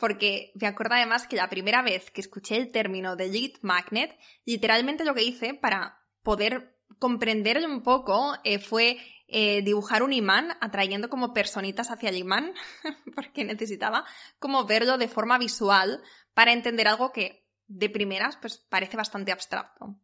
porque 0.00 0.52
me 0.54 0.66
acuerdo 0.66 0.94
además 0.94 1.28
que 1.28 1.36
la 1.36 1.50
primera 1.50 1.82
vez 1.82 2.10
que 2.10 2.22
escuché 2.22 2.56
el 2.56 2.72
término 2.72 3.14
de 3.14 3.28
lead 3.28 3.52
magnet, 3.60 4.18
literalmente 4.44 5.04
lo 5.04 5.14
que 5.14 5.22
hice 5.22 5.54
para 5.54 6.00
poder 6.22 6.76
comprenderlo 6.98 7.68
un 7.68 7.82
poco 7.82 8.34
eh, 8.42 8.58
fue 8.58 8.98
eh, 9.28 9.62
dibujar 9.62 10.02
un 10.02 10.12
imán 10.12 10.56
atrayendo 10.60 11.08
como 11.08 11.32
personitas 11.32 11.90
hacia 11.90 12.08
el 12.08 12.16
imán, 12.16 12.52
porque 13.14 13.44
necesitaba 13.44 14.04
como 14.38 14.64
verlo 14.64 14.98
de 14.98 15.06
forma 15.06 15.38
visual 15.38 16.02
para 16.34 16.52
entender 16.52 16.88
algo 16.88 17.12
que 17.12 17.46
de 17.68 17.88
primeras, 17.88 18.36
pues 18.38 18.58
parece 18.58 18.96
bastante 18.96 19.30
abstracto. 19.30 19.96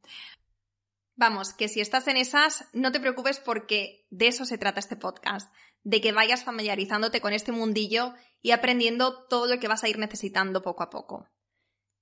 Vamos, 1.17 1.55
que 1.55 1.69
si 1.69 1.81
estás 1.81 2.07
en 2.09 2.19
esas, 2.19 2.67
no 2.75 2.93
te 2.93 3.01
preocupes 3.01 3.41
porque 3.41 4.07
de 4.11 4.29
eso 4.29 4.45
se 4.45 4.59
trata 4.59 4.81
este 4.81 4.97
podcast, 4.97 5.51
de 5.87 6.01
que 6.01 6.11
vayas 6.11 6.43
familiarizándote 6.43 7.21
con 7.21 7.33
este 7.33 7.53
mundillo 7.53 8.13
y 8.43 8.51
aprendiendo 8.51 9.25
todo 9.29 9.47
lo 9.47 9.61
que 9.61 9.69
vas 9.69 9.85
a 9.85 9.89
ir 9.89 9.99
necesitando 9.99 10.61
poco 10.61 10.83
a 10.83 10.91
poco. 10.91 11.29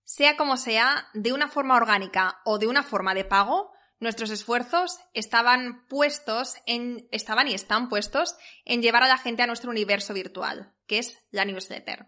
Sea 0.05 0.39
como 0.39 0.57
sea, 0.57 1.09
de 1.13 1.35
una 1.35 1.49
forma 1.49 1.77
orgánica 1.77 2.41
o 2.47 2.59
de 2.59 2.67
una 2.67 2.83
forma 2.83 3.13
de 3.13 3.27
pago, 3.27 3.73
nuestros 4.01 4.31
esfuerzos 4.31 4.99
estaban 5.13 5.87
puestos 5.87 6.55
en, 6.65 7.07
estaban 7.11 7.47
y 7.47 7.53
están 7.53 7.91
puestos 7.91 8.37
en 8.65 8.81
llevar 8.81 9.03
a 9.03 9.09
la 9.09 9.19
gente 9.19 9.43
a 9.43 9.47
nuestro 9.47 9.71
universo 9.71 10.15
virtual, 10.15 10.73
que 10.87 10.99
es 10.99 11.19
la 11.31 11.45
newsletter. 11.45 12.07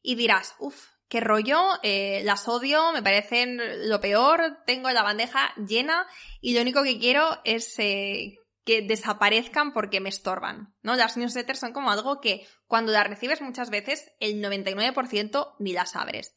Y 0.00 0.14
dirás, 0.14 0.54
uff, 0.58 0.86
qué 1.10 1.20
rollo, 1.20 1.60
eh, 1.82 2.22
las 2.24 2.48
odio, 2.48 2.94
me 2.94 3.02
parecen 3.02 3.90
lo 3.90 4.00
peor, 4.00 4.62
tengo 4.64 4.90
la 4.90 5.02
bandeja 5.02 5.54
llena 5.56 6.06
y 6.40 6.54
lo 6.54 6.62
único 6.62 6.82
que 6.82 6.98
quiero 6.98 7.42
es 7.44 7.78
eh, 7.78 8.38
que 8.64 8.82
desaparezcan 8.82 9.72
porque 9.72 10.00
me 10.00 10.08
estorban, 10.08 10.74
¿no? 10.82 10.94
Las 10.96 11.16
newsletters 11.16 11.60
son 11.60 11.72
como 11.72 11.90
algo 11.90 12.20
que 12.20 12.46
cuando 12.66 12.92
las 12.92 13.06
recibes 13.06 13.40
muchas 13.40 13.70
veces 13.70 14.12
el 14.20 14.42
99% 14.42 15.56
ni 15.58 15.72
las 15.72 15.96
abres. 15.96 16.34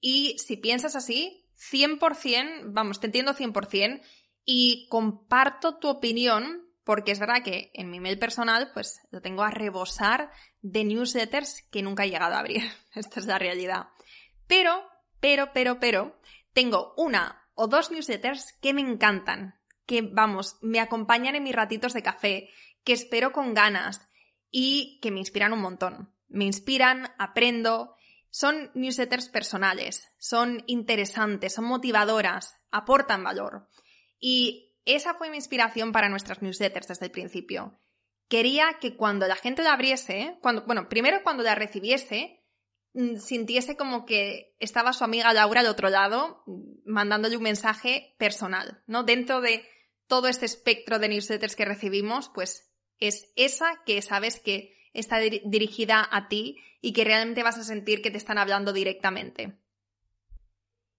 Y 0.00 0.36
si 0.38 0.56
piensas 0.56 0.96
así, 0.96 1.46
100%, 1.70 2.72
vamos, 2.72 3.00
te 3.00 3.06
entiendo 3.06 3.34
100% 3.34 4.02
y 4.44 4.88
comparto 4.88 5.78
tu 5.78 5.88
opinión 5.88 6.66
porque 6.84 7.12
es 7.12 7.20
verdad 7.20 7.42
que 7.44 7.70
en 7.74 7.90
mi 7.90 8.00
mail 8.00 8.18
personal 8.18 8.70
pues 8.72 9.00
lo 9.10 9.20
tengo 9.20 9.42
a 9.42 9.50
rebosar 9.50 10.32
de 10.60 10.84
newsletters 10.84 11.62
que 11.70 11.82
nunca 11.82 12.04
he 12.04 12.10
llegado 12.10 12.34
a 12.34 12.40
abrir. 12.40 12.62
Esta 12.94 13.20
es 13.20 13.26
la 13.26 13.38
realidad. 13.38 13.88
Pero, 14.46 14.82
pero, 15.20 15.52
pero, 15.52 15.78
pero, 15.78 16.20
tengo 16.52 16.94
una 16.96 17.46
o 17.54 17.68
dos 17.68 17.90
newsletters 17.90 18.54
que 18.54 18.72
me 18.72 18.80
encantan, 18.80 19.59
que, 19.90 20.02
vamos, 20.02 20.56
me 20.62 20.78
acompañan 20.78 21.34
en 21.34 21.42
mis 21.42 21.52
ratitos 21.52 21.94
de 21.94 22.04
café, 22.04 22.48
que 22.84 22.92
espero 22.92 23.32
con 23.32 23.54
ganas 23.54 24.00
y 24.48 25.00
que 25.02 25.10
me 25.10 25.18
inspiran 25.18 25.52
un 25.52 25.58
montón. 25.58 26.14
Me 26.28 26.44
inspiran, 26.44 27.12
aprendo, 27.18 27.96
son 28.30 28.70
newsletters 28.74 29.30
personales, 29.30 30.08
son 30.16 30.62
interesantes, 30.68 31.54
son 31.54 31.64
motivadoras, 31.64 32.54
aportan 32.70 33.24
valor. 33.24 33.66
Y 34.20 34.76
esa 34.84 35.14
fue 35.14 35.28
mi 35.28 35.38
inspiración 35.38 35.90
para 35.90 36.08
nuestras 36.08 36.40
newsletters 36.40 36.86
desde 36.86 37.06
el 37.06 37.10
principio. 37.10 37.76
Quería 38.28 38.78
que 38.80 38.94
cuando 38.94 39.26
la 39.26 39.34
gente 39.34 39.64
la 39.64 39.72
abriese, 39.72 40.38
cuando, 40.40 40.64
bueno, 40.66 40.88
primero 40.88 41.24
cuando 41.24 41.42
la 41.42 41.56
recibiese, 41.56 42.40
Mm, 42.92 43.16
sintiese 43.18 43.76
como 43.76 44.04
que 44.04 44.56
estaba 44.58 44.92
su 44.92 45.04
amiga 45.04 45.32
Laura 45.32 45.60
al 45.60 45.68
otro 45.68 45.90
lado 45.90 46.42
mm, 46.46 46.90
mandándole 46.90 47.36
un 47.36 47.42
mensaje 47.44 48.16
personal, 48.18 48.82
¿no? 48.86 49.04
Dentro 49.04 49.40
de 49.40 49.64
todo 50.10 50.26
este 50.26 50.44
espectro 50.44 50.98
de 50.98 51.08
newsletters 51.08 51.54
que 51.54 51.64
recibimos, 51.64 52.28
pues 52.34 52.68
es 52.98 53.30
esa 53.36 53.80
que 53.86 54.02
sabes 54.02 54.40
que 54.40 54.76
está 54.92 55.18
dirigida 55.20 56.06
a 56.10 56.26
ti 56.26 56.58
y 56.80 56.92
que 56.92 57.04
realmente 57.04 57.44
vas 57.44 57.56
a 57.58 57.62
sentir 57.62 58.02
que 58.02 58.10
te 58.10 58.18
están 58.18 58.36
hablando 58.36 58.72
directamente. 58.72 59.56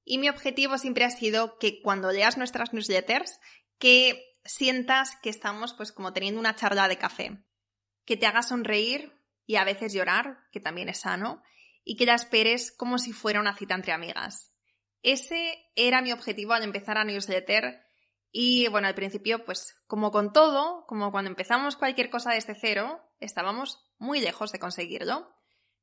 Y 0.06 0.18
mi 0.18 0.30
objetivo 0.30 0.78
siempre 0.78 1.04
ha 1.04 1.10
sido 1.10 1.60
que 1.60 1.82
cuando 1.82 2.10
leas 2.10 2.38
nuestras 2.38 2.72
newsletters, 2.72 3.42
que 3.78 4.40
sientas 4.46 5.18
que 5.22 5.30
estamos 5.30 5.74
pues 5.74 5.92
como 5.92 6.14
teniendo 6.14 6.40
una 6.40 6.56
charla 6.56 6.88
de 6.88 6.98
café, 6.98 7.38
que 8.06 8.16
te 8.16 8.28
haga 8.28 8.44
sonreír 8.44 9.12
y 9.46 9.58
a 9.58 9.66
veces 9.66 9.94
llorar, 9.94 10.38
que 10.54 10.62
también 10.62 10.88
es 10.88 11.02
sano, 11.02 11.44
y 11.84 11.98
que 11.98 12.06
la 12.06 12.16
esperes 12.16 12.72
como 12.72 12.98
si 12.98 13.12
fuera 13.12 13.42
una 13.42 13.58
cita 13.58 13.76
entre 13.76 13.92
amigas. 13.92 14.54
Ese 15.04 15.70
era 15.76 16.02
mi 16.02 16.14
objetivo 16.14 16.54
al 16.54 16.64
empezar 16.64 16.98
a 16.98 17.04
newsletter 17.04 17.91
y 18.32 18.68
bueno, 18.70 18.88
al 18.88 18.96
principio 18.96 19.44
pues 19.46 19.76
como 19.88 20.12
con 20.12 20.32
todo, 20.34 20.86
como 20.88 21.12
cuando 21.12 21.30
empezamos 21.30 21.76
cualquier 21.76 22.10
cosa 22.10 22.32
desde 22.32 22.56
cero, 22.56 23.02
estábamos 23.20 23.86
muy 23.98 24.22
lejos 24.22 24.52
de 24.52 24.60
conseguirlo. 24.60 25.28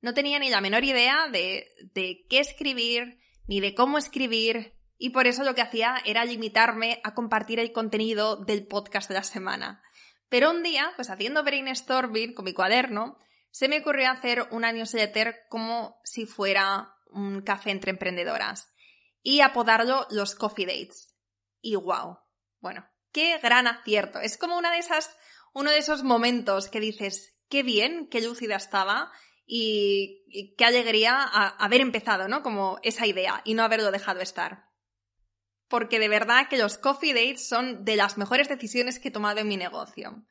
No 0.01 0.15
tenía 0.15 0.39
ni 0.39 0.49
la 0.49 0.61
menor 0.61 0.85
idea 0.85 1.29
de, 1.29 1.69
de 1.93 2.25
qué 2.29 2.41
escribir, 2.41 3.19
ni 3.47 3.61
de 3.61 3.75
cómo 3.75 3.99
escribir, 3.99 4.79
y 4.97 5.11
por 5.11 5.27
eso 5.27 5.45
lo 5.45 5.55
que 5.55 5.63
hacía 5.63 5.97
era 6.05 6.25
limitarme 6.25 7.01
a 7.05 7.15
compartir 7.15 7.61
el 7.61 7.73
contenido 7.73 8.37
del 8.37 8.67
podcast 8.67 9.09
de 9.09 9.15
la 9.15 9.23
semana. 9.23 9.83
Pero 10.29 10.51
un 10.51 10.63
día, 10.63 10.93
pues 10.97 11.11
haciendo 11.11 11.43
brainstorming 11.43 12.35
con 12.35 12.45
mi 12.45 12.53
cuaderno, 12.53 13.19
se 13.51 13.69
me 13.69 13.81
ocurrió 13.81 14.11
hacer 14.11 14.47
una 14.51 14.73
newsletter 14.73 15.47
como 15.49 16.01
si 16.05 16.27
fuera 16.27 16.95
un 17.11 17.43
café 17.43 17.71
entre 17.71 17.91
emprendedoras 17.91 18.73
y 19.23 19.41
apodarlo 19.41 20.07
los 20.11 20.35
Coffee 20.35 20.67
Dates. 20.67 21.17
Y 21.61 21.77
wow, 21.77 22.19
bueno, 22.61 22.87
qué 23.13 23.39
gran 23.39 23.67
acierto. 23.67 24.21
Es 24.21 24.37
como 24.37 24.57
una 24.57 24.73
de 24.73 24.79
esas, 24.79 25.17
uno 25.53 25.71
de 25.71 25.79
esos 25.79 26.03
momentos 26.03 26.69
que 26.69 26.81
dices, 26.81 27.37
qué 27.49 27.63
bien, 27.63 28.09
qué 28.11 28.21
lúcida 28.21 28.57
estaba 28.57 29.13
y, 29.47 30.55
qué 30.57 30.65
alegría 30.65 31.23
haber 31.23 31.81
empezado, 31.81 32.29
¿no? 32.29 32.43
Como 32.43 32.79
esa 32.83 33.07
idea 33.07 33.41
y 33.45 33.55
no 33.55 33.63
haberlo 33.63 33.91
dejado 33.91 34.21
estar. 34.21 34.67
Porque 35.69 35.99
de 35.99 36.09
verdad 36.09 36.49
que 36.49 36.59
los 36.59 36.79
coffee 36.79 37.15
dates 37.15 37.49
son 37.49 37.85
de 37.85 37.97
las 37.97 38.19
mejores 38.19 38.49
decisiones 38.49 38.99
que 38.99 39.09
he 39.09 39.13
tomado 39.13 39.41
en 39.41 39.49
mi 39.49 39.57
negocio. 39.57 40.25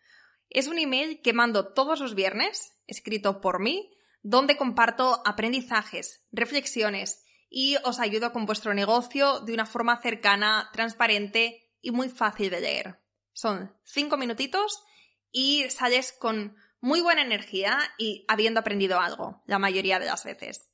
Es 0.49 0.67
un 0.67 0.79
email 0.79 1.21
que 1.21 1.33
mando 1.33 1.73
todos 1.73 1.99
los 1.99 2.15
viernes, 2.15 2.73
escrito 2.87 3.41
por 3.41 3.59
mí, 3.59 3.91
donde 4.21 4.57
comparto 4.57 5.21
aprendizajes, 5.25 6.25
reflexiones 6.31 7.23
y 7.49 7.77
os 7.83 7.99
ayudo 7.99 8.33
con 8.33 8.45
vuestro 8.45 8.73
negocio 8.73 9.39
de 9.41 9.53
una 9.53 9.65
forma 9.65 10.01
cercana, 10.01 10.69
transparente 10.73 11.66
y 11.81 11.91
muy 11.91 12.09
fácil 12.09 12.49
de 12.49 12.61
leer. 12.61 12.99
Son 13.33 13.75
cinco 13.83 14.17
minutitos 14.17 14.83
y 15.31 15.69
sales 15.69 16.11
con 16.11 16.55
muy 16.79 17.01
buena 17.01 17.21
energía 17.21 17.79
y 17.97 18.25
habiendo 18.27 18.59
aprendido 18.59 18.99
algo, 18.99 19.43
la 19.45 19.59
mayoría 19.59 19.99
de 19.99 20.05
las 20.05 20.23
veces. 20.23 20.69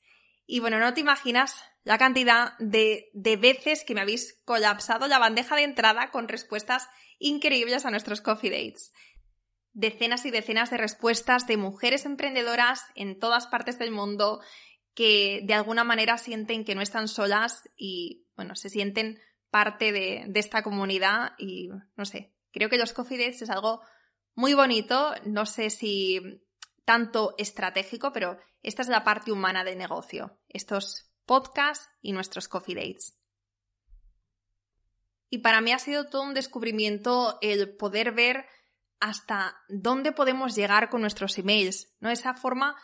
Y 0.45 0.59
bueno, 0.59 0.79
no 0.79 0.93
te 0.93 1.01
imaginas 1.01 1.63
la 1.83 1.97
cantidad 1.97 2.57
de, 2.59 3.09
de, 3.13 3.37
veces 3.37 3.83
que 3.83 3.93
me 3.93 4.01
habéis 4.01 4.41
colapsado 4.45 5.07
la 5.07 5.19
bandeja 5.19 5.55
de 5.55 5.63
entrada 5.63 6.11
con 6.11 6.27
respuestas 6.27 6.87
increíbles 7.19 7.85
a 7.85 7.91
nuestros 7.91 8.21
coffee 8.21 8.49
dates. 8.49 8.91
Decenas 9.71 10.25
y 10.25 10.31
decenas 10.31 10.69
de 10.69 10.77
respuestas 10.77 11.47
de 11.47 11.57
mujeres 11.57 12.05
emprendedoras 12.05 12.83
en 12.95 13.19
todas 13.19 13.47
partes 13.47 13.79
del 13.79 13.91
mundo 13.91 14.41
que 14.93 15.41
de 15.43 15.53
alguna 15.53 15.83
manera 15.83 16.17
sienten 16.17 16.65
que 16.65 16.75
no 16.75 16.81
están 16.81 17.07
solas 17.07 17.69
y, 17.75 18.27
bueno, 18.35 18.55
se 18.55 18.69
sienten 18.69 19.19
parte 19.53 19.91
de, 19.91 20.31
esta 20.33 20.63
comunidad 20.63 21.33
y, 21.37 21.69
no 21.95 22.05
sé, 22.05 22.33
creo 22.51 22.69
que 22.69 22.79
los 22.79 22.91
coffee 22.91 23.19
dates 23.19 23.43
es 23.43 23.51
algo 23.51 23.81
muy 24.33 24.55
bonito, 24.55 25.13
no 25.25 25.45
sé 25.45 25.69
si 25.69 26.43
tanto 26.85 27.35
estratégico, 27.37 28.11
pero 28.11 28.39
esta 28.63 28.81
es 28.81 28.87
la 28.87 29.03
parte 29.03 29.31
humana 29.31 29.63
del 29.63 29.77
negocio, 29.77 30.39
estos 30.49 31.13
podcasts 31.27 31.87
y 32.01 32.13
nuestros 32.13 32.47
coffee 32.47 32.73
dates. 32.73 33.19
Y 35.29 35.37
para 35.37 35.61
mí 35.61 35.71
ha 35.71 35.77
sido 35.77 36.09
todo 36.09 36.23
un 36.23 36.33
descubrimiento 36.33 37.37
el 37.41 37.75
poder 37.75 38.11
ver 38.11 38.47
hasta 38.99 39.55
dónde 39.69 40.13
podemos 40.13 40.55
llegar 40.55 40.89
con 40.89 41.01
nuestros 41.01 41.37
emails, 41.37 41.93
¿no? 41.99 42.09
Esa 42.09 42.33
forma 42.33 42.75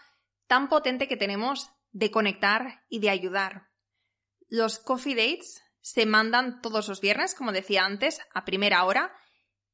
tan 0.46 0.70
potente 0.70 1.08
que 1.08 1.18
tenemos 1.18 1.72
de 1.94 2.12
conectar 2.12 2.86
y 2.90 3.00
de 3.00 3.10
ayudar. 3.10 3.70
Los 4.50 4.78
coffee 4.78 5.16
dates 5.16 5.64
se 5.82 6.06
mandan 6.06 6.62
todos 6.62 6.88
los 6.88 7.02
viernes, 7.02 7.36
como 7.36 7.52
decía 7.52 7.86
antes, 7.86 8.22
a 8.34 8.46
primera 8.46 8.84
hora 8.84 9.14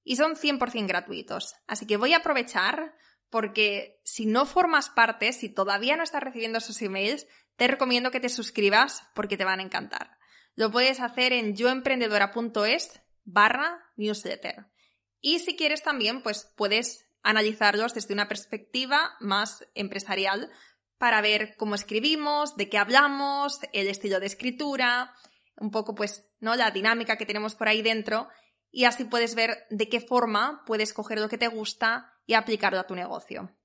y 0.04 0.16
son 0.16 0.36
100% 0.36 0.88
gratuitos. 0.88 1.56
Así 1.68 1.88
que 1.88 1.98
voy 1.98 2.14
a 2.14 2.18
aprovechar 2.18 2.96
porque 3.30 4.00
si 4.04 4.26
no 4.26 4.46
formas 4.46 4.90
parte, 4.90 5.34
si 5.34 5.50
todavía 5.50 5.98
no 5.98 6.04
estás 6.04 6.24
recibiendo 6.24 6.60
esos 6.60 6.82
emails, 6.82 7.28
te 7.58 7.68
recomiendo 7.68 8.12
que 8.12 8.20
te 8.20 8.30
suscribas 8.30 9.04
porque 9.16 9.36
te 9.36 9.46
van 9.46 9.60
a 9.60 9.64
encantar. 9.64 10.18
Lo 10.56 10.72
puedes 10.72 11.00
hacer 11.00 11.34
en 11.34 11.56
yoemprendedora.es 11.56 13.02
barra 13.24 13.84
newsletter. 13.98 14.68
Y 15.20 15.40
si 15.40 15.56
quieres 15.56 15.84
también, 15.84 16.22
pues 16.22 16.52
puedes 16.56 17.08
analizarlos 17.24 17.94
desde 17.96 18.14
una 18.14 18.28
perspectiva 18.28 19.16
más 19.20 19.68
empresarial 19.74 20.52
para 20.98 21.22
ver 21.22 21.56
cómo 21.58 21.76
escribimos, 21.76 22.56
de 22.56 22.70
qué 22.70 22.78
hablamos, 22.78 23.60
el 23.74 23.88
estilo 23.88 24.20
de 24.20 24.28
escritura, 24.28 25.13
un 25.58 25.72
poco 25.72 25.96
pues, 25.96 26.30
¿no? 26.39 26.56
La 26.56 26.72
dinámica 26.72 27.18
que 27.18 27.26
tenemos 27.26 27.56
por 27.56 27.68
ahí 27.68 27.82
dentro 27.82 28.28
y 28.72 28.86
así 28.86 29.06
puedes 29.06 29.36
ver 29.36 29.65
de 29.70 29.88
qué 29.89 30.02
forma 30.02 30.63
puedes 30.65 30.94
coger 30.94 31.20
lo 31.20 31.30
que 31.30 31.38
te 31.38 31.48
gusta 31.48 32.13
y 32.26 32.34
aplicarlo 32.34 32.80
a 32.80 32.88
tu 32.88 32.96
negocio. 32.96 33.56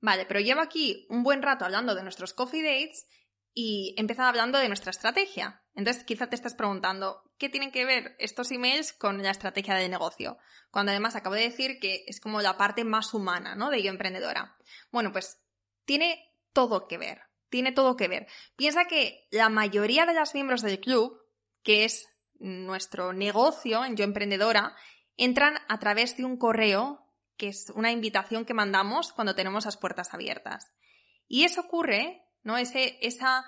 Vale, 0.00 0.26
pero 0.26 0.40
llevo 0.40 0.60
aquí 0.60 1.06
un 1.10 1.22
buen 1.22 1.42
rato 1.42 1.64
hablando 1.64 1.94
de 1.94 2.02
nuestros 2.02 2.32
coffee 2.32 2.62
dates 2.62 3.06
y 3.54 3.94
he 3.98 4.22
hablando 4.22 4.58
de 4.58 4.68
nuestra 4.68 4.90
estrategia. 4.90 5.62
Entonces 5.74 6.04
quizá 6.04 6.28
te 6.28 6.34
estás 6.34 6.54
preguntando, 6.54 7.22
¿qué 7.38 7.48
tienen 7.48 7.70
que 7.70 7.84
ver 7.84 8.16
estos 8.18 8.50
emails 8.50 8.92
con 8.92 9.22
la 9.22 9.30
estrategia 9.30 9.74
de 9.74 9.88
negocio? 9.88 10.38
Cuando 10.70 10.90
además 10.90 11.16
acabo 11.16 11.34
de 11.34 11.42
decir 11.42 11.78
que 11.78 12.04
es 12.06 12.20
como 12.20 12.40
la 12.40 12.56
parte 12.56 12.84
más 12.84 13.14
humana, 13.14 13.54
¿no? 13.54 13.70
De 13.70 13.82
yo 13.82 13.90
emprendedora. 13.90 14.56
Bueno, 14.90 15.12
pues 15.12 15.42
tiene 15.84 16.32
todo 16.52 16.88
que 16.88 16.98
ver. 16.98 17.22
Tiene 17.52 17.70
todo 17.70 17.96
que 17.96 18.08
ver. 18.08 18.28
Piensa 18.56 18.86
que 18.86 19.28
la 19.30 19.50
mayoría 19.50 20.06
de 20.06 20.14
los 20.14 20.32
miembros 20.32 20.62
del 20.62 20.80
club, 20.80 21.20
que 21.62 21.84
es 21.84 22.08
nuestro 22.38 23.12
negocio 23.12 23.84
en 23.84 23.94
Yo 23.94 24.04
Emprendedora 24.04 24.74
entran 25.18 25.58
a 25.68 25.78
través 25.78 26.16
de 26.16 26.24
un 26.24 26.38
correo 26.38 27.12
que 27.36 27.48
es 27.48 27.68
una 27.74 27.92
invitación 27.92 28.46
que 28.46 28.54
mandamos 28.54 29.12
cuando 29.12 29.34
tenemos 29.34 29.66
las 29.66 29.76
puertas 29.76 30.14
abiertas. 30.14 30.72
Y 31.28 31.44
eso 31.44 31.60
ocurre, 31.60 32.22
¿no? 32.42 32.56
Esa 32.56 33.44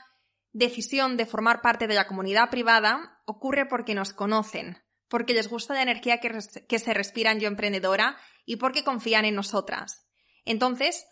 decisión 0.53 1.17
de 1.17 1.25
formar 1.25 1.63
parte 1.63 1.87
de 1.87 1.95
la 1.95 2.07
comunidad 2.07 2.51
privada 2.51 3.23
ocurre 3.25 3.65
porque 3.65 3.95
nos 3.95 4.13
conocen, 4.13 4.85
porque 5.09 5.33
les 5.33 5.49
gusta 5.49 5.73
la 5.73 5.83
energía 5.83 6.21
que, 6.21 6.31
que 6.69 6.79
se 6.79 6.93
respira 6.93 7.33
en 7.33 7.41
Yo 7.41 7.49
Emprendedora 7.49 8.19
y 8.45 8.57
porque 8.57 8.85
confían 8.85 9.25
en 9.25 9.35
nosotras. 9.35 10.07
Entonces, 10.45 11.07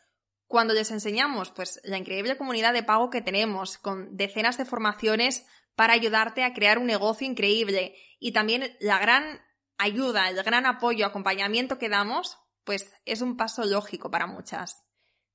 cuando 0.53 0.75
les 0.75 0.91
enseñamos 0.91 1.51
pues 1.51 1.81
la 1.83 1.97
increíble 1.97 2.37
comunidad 2.37 2.75
de 2.75 2.83
pago 2.83 3.09
que 3.09 3.23
tenemos 3.23 3.79
con 3.79 4.19
decenas 4.19 4.59
de 4.59 4.67
formaciones 4.67 5.47
para 5.77 5.95
ayudarte 5.95 6.45
a 6.45 6.53
crear 6.53 6.77
un 6.77 6.85
negocio 6.85 7.27
increíble 7.27 7.97
y 8.19 8.33
también 8.33 8.77
la 8.79 8.99
gran 8.99 9.41
ayuda, 9.79 10.29
el 10.29 10.43
gran 10.43 10.67
apoyo, 10.67 11.07
acompañamiento 11.07 11.79
que 11.79 11.89
damos, 11.89 12.37
pues 12.65 12.93
es 13.07 13.23
un 13.23 13.39
paso 13.39 13.65
lógico 13.65 14.11
para 14.11 14.27
muchas. 14.27 14.85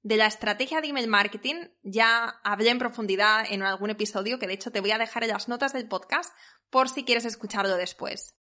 De 0.04 0.18
la 0.18 0.28
estrategia 0.28 0.82
de 0.82 0.90
email 0.90 1.08
marketing 1.08 1.68
ya 1.82 2.40
hablé 2.44 2.70
en 2.70 2.78
profundidad 2.78 3.44
en 3.50 3.64
algún 3.64 3.90
episodio 3.90 4.38
que 4.38 4.46
de 4.46 4.54
hecho 4.54 4.70
te 4.70 4.82
voy 4.82 4.92
a 4.92 5.00
dejar 5.00 5.24
en 5.24 5.32
las 5.32 5.48
notas 5.48 5.74
del 5.74 5.88
podcast 5.88 6.32
por 6.70 6.90
si 6.90 7.04
quieres 7.04 7.26
escucharlo 7.26 7.76
después. 7.76 8.38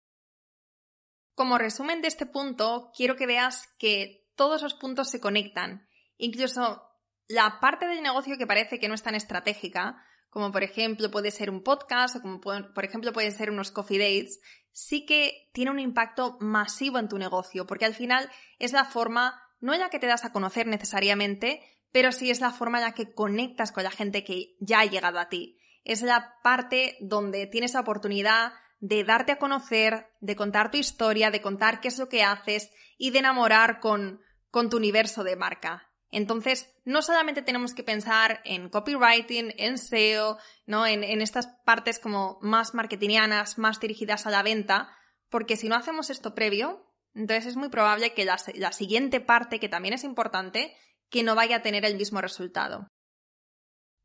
Como 1.33 1.57
resumen 1.57 2.03
de 2.03 2.09
este 2.09 2.27
punto, 2.27 2.91
quiero 2.95 3.15
que 3.15 3.25
veas 3.25 3.67
que 3.79 4.29
todos 4.35 4.61
los 4.61 4.75
puntos 4.75 5.09
se 5.09 5.19
conectan. 5.19 5.86
Incluso 6.17 6.83
la 7.27 7.59
parte 7.59 7.87
del 7.87 8.01
negocio 8.01 8.37
que 8.37 8.47
parece 8.47 8.79
que 8.79 8.87
no 8.87 8.95
es 8.95 9.03
tan 9.03 9.15
estratégica, 9.15 10.03
como 10.29 10.51
por 10.51 10.63
ejemplo 10.63 11.11
puede 11.11 11.31
ser 11.31 11.49
un 11.49 11.63
podcast 11.63 12.15
o 12.15 12.21
como 12.21 12.39
por 12.41 12.85
ejemplo 12.85 13.13
pueden 13.13 13.31
ser 13.31 13.49
unos 13.49 13.71
coffee 13.71 13.97
dates, 13.97 14.39
sí 14.71 15.05
que 15.05 15.49
tiene 15.53 15.71
un 15.71 15.79
impacto 15.79 16.37
masivo 16.39 16.99
en 16.99 17.09
tu 17.09 17.17
negocio, 17.17 17.65
porque 17.65 17.85
al 17.85 17.95
final 17.95 18.29
es 18.59 18.73
la 18.73 18.85
forma, 18.85 19.41
no 19.59 19.73
en 19.73 19.79
la 19.79 19.89
que 19.89 19.99
te 19.99 20.07
das 20.07 20.25
a 20.25 20.31
conocer 20.31 20.67
necesariamente, 20.67 21.61
pero 21.91 22.11
sí 22.11 22.29
es 22.29 22.41
la 22.41 22.51
forma 22.51 22.77
en 22.77 22.83
la 22.83 22.93
que 22.93 23.13
conectas 23.13 23.71
con 23.71 23.83
la 23.83 23.91
gente 23.91 24.23
que 24.23 24.55
ya 24.59 24.81
ha 24.81 24.85
llegado 24.85 25.19
a 25.19 25.29
ti. 25.29 25.57
Es 25.83 26.01
la 26.01 26.35
parte 26.43 26.97
donde 26.99 27.47
tienes 27.47 27.73
la 27.73 27.79
oportunidad 27.79 28.53
de 28.79 29.03
darte 29.03 29.31
a 29.31 29.39
conocer, 29.39 30.11
de 30.19 30.35
contar 30.35 30.69
tu 30.69 30.77
historia, 30.77 31.31
de 31.31 31.41
contar 31.41 31.81
qué 31.81 31.87
es 31.87 31.97
lo 31.97 32.09
que 32.09 32.23
haces 32.23 32.69
y 32.97 33.09
de 33.11 33.19
enamorar 33.19 33.79
con, 33.79 34.21
con 34.51 34.69
tu 34.69 34.77
universo 34.77 35.23
de 35.23 35.35
marca. 35.35 35.86
Entonces, 36.11 36.69
no 36.85 37.01
solamente 37.01 37.41
tenemos 37.41 37.73
que 37.73 37.83
pensar 37.83 38.41
en 38.45 38.69
copywriting, 38.69 39.53
en 39.57 39.77
SEO, 39.77 40.37
¿no? 40.65 40.85
En, 40.87 41.03
estas 41.21 41.47
partes 41.65 41.99
como 41.99 42.39
más 42.41 42.73
marketingianas, 42.73 43.57
más 43.57 43.79
dirigidas 43.79 44.25
a 44.25 44.31
la 44.31 44.43
venta, 44.43 44.89
porque 45.29 45.57
si 45.57 45.67
no 45.67 45.75
hacemos 45.75 46.09
esto 46.09 46.33
previo, 46.33 46.85
entonces 47.13 47.47
es 47.47 47.55
muy 47.57 47.69
probable 47.69 48.13
que 48.13 48.25
la, 48.25 48.37
la 48.55 48.71
siguiente 48.71 49.19
parte, 49.19 49.59
que 49.59 49.69
también 49.69 49.93
es 49.93 50.03
importante, 50.03 50.75
que 51.09 51.23
no 51.23 51.35
vaya 51.35 51.57
a 51.57 51.61
tener 51.61 51.83
el 51.83 51.97
mismo 51.97 52.21
resultado. 52.21 52.87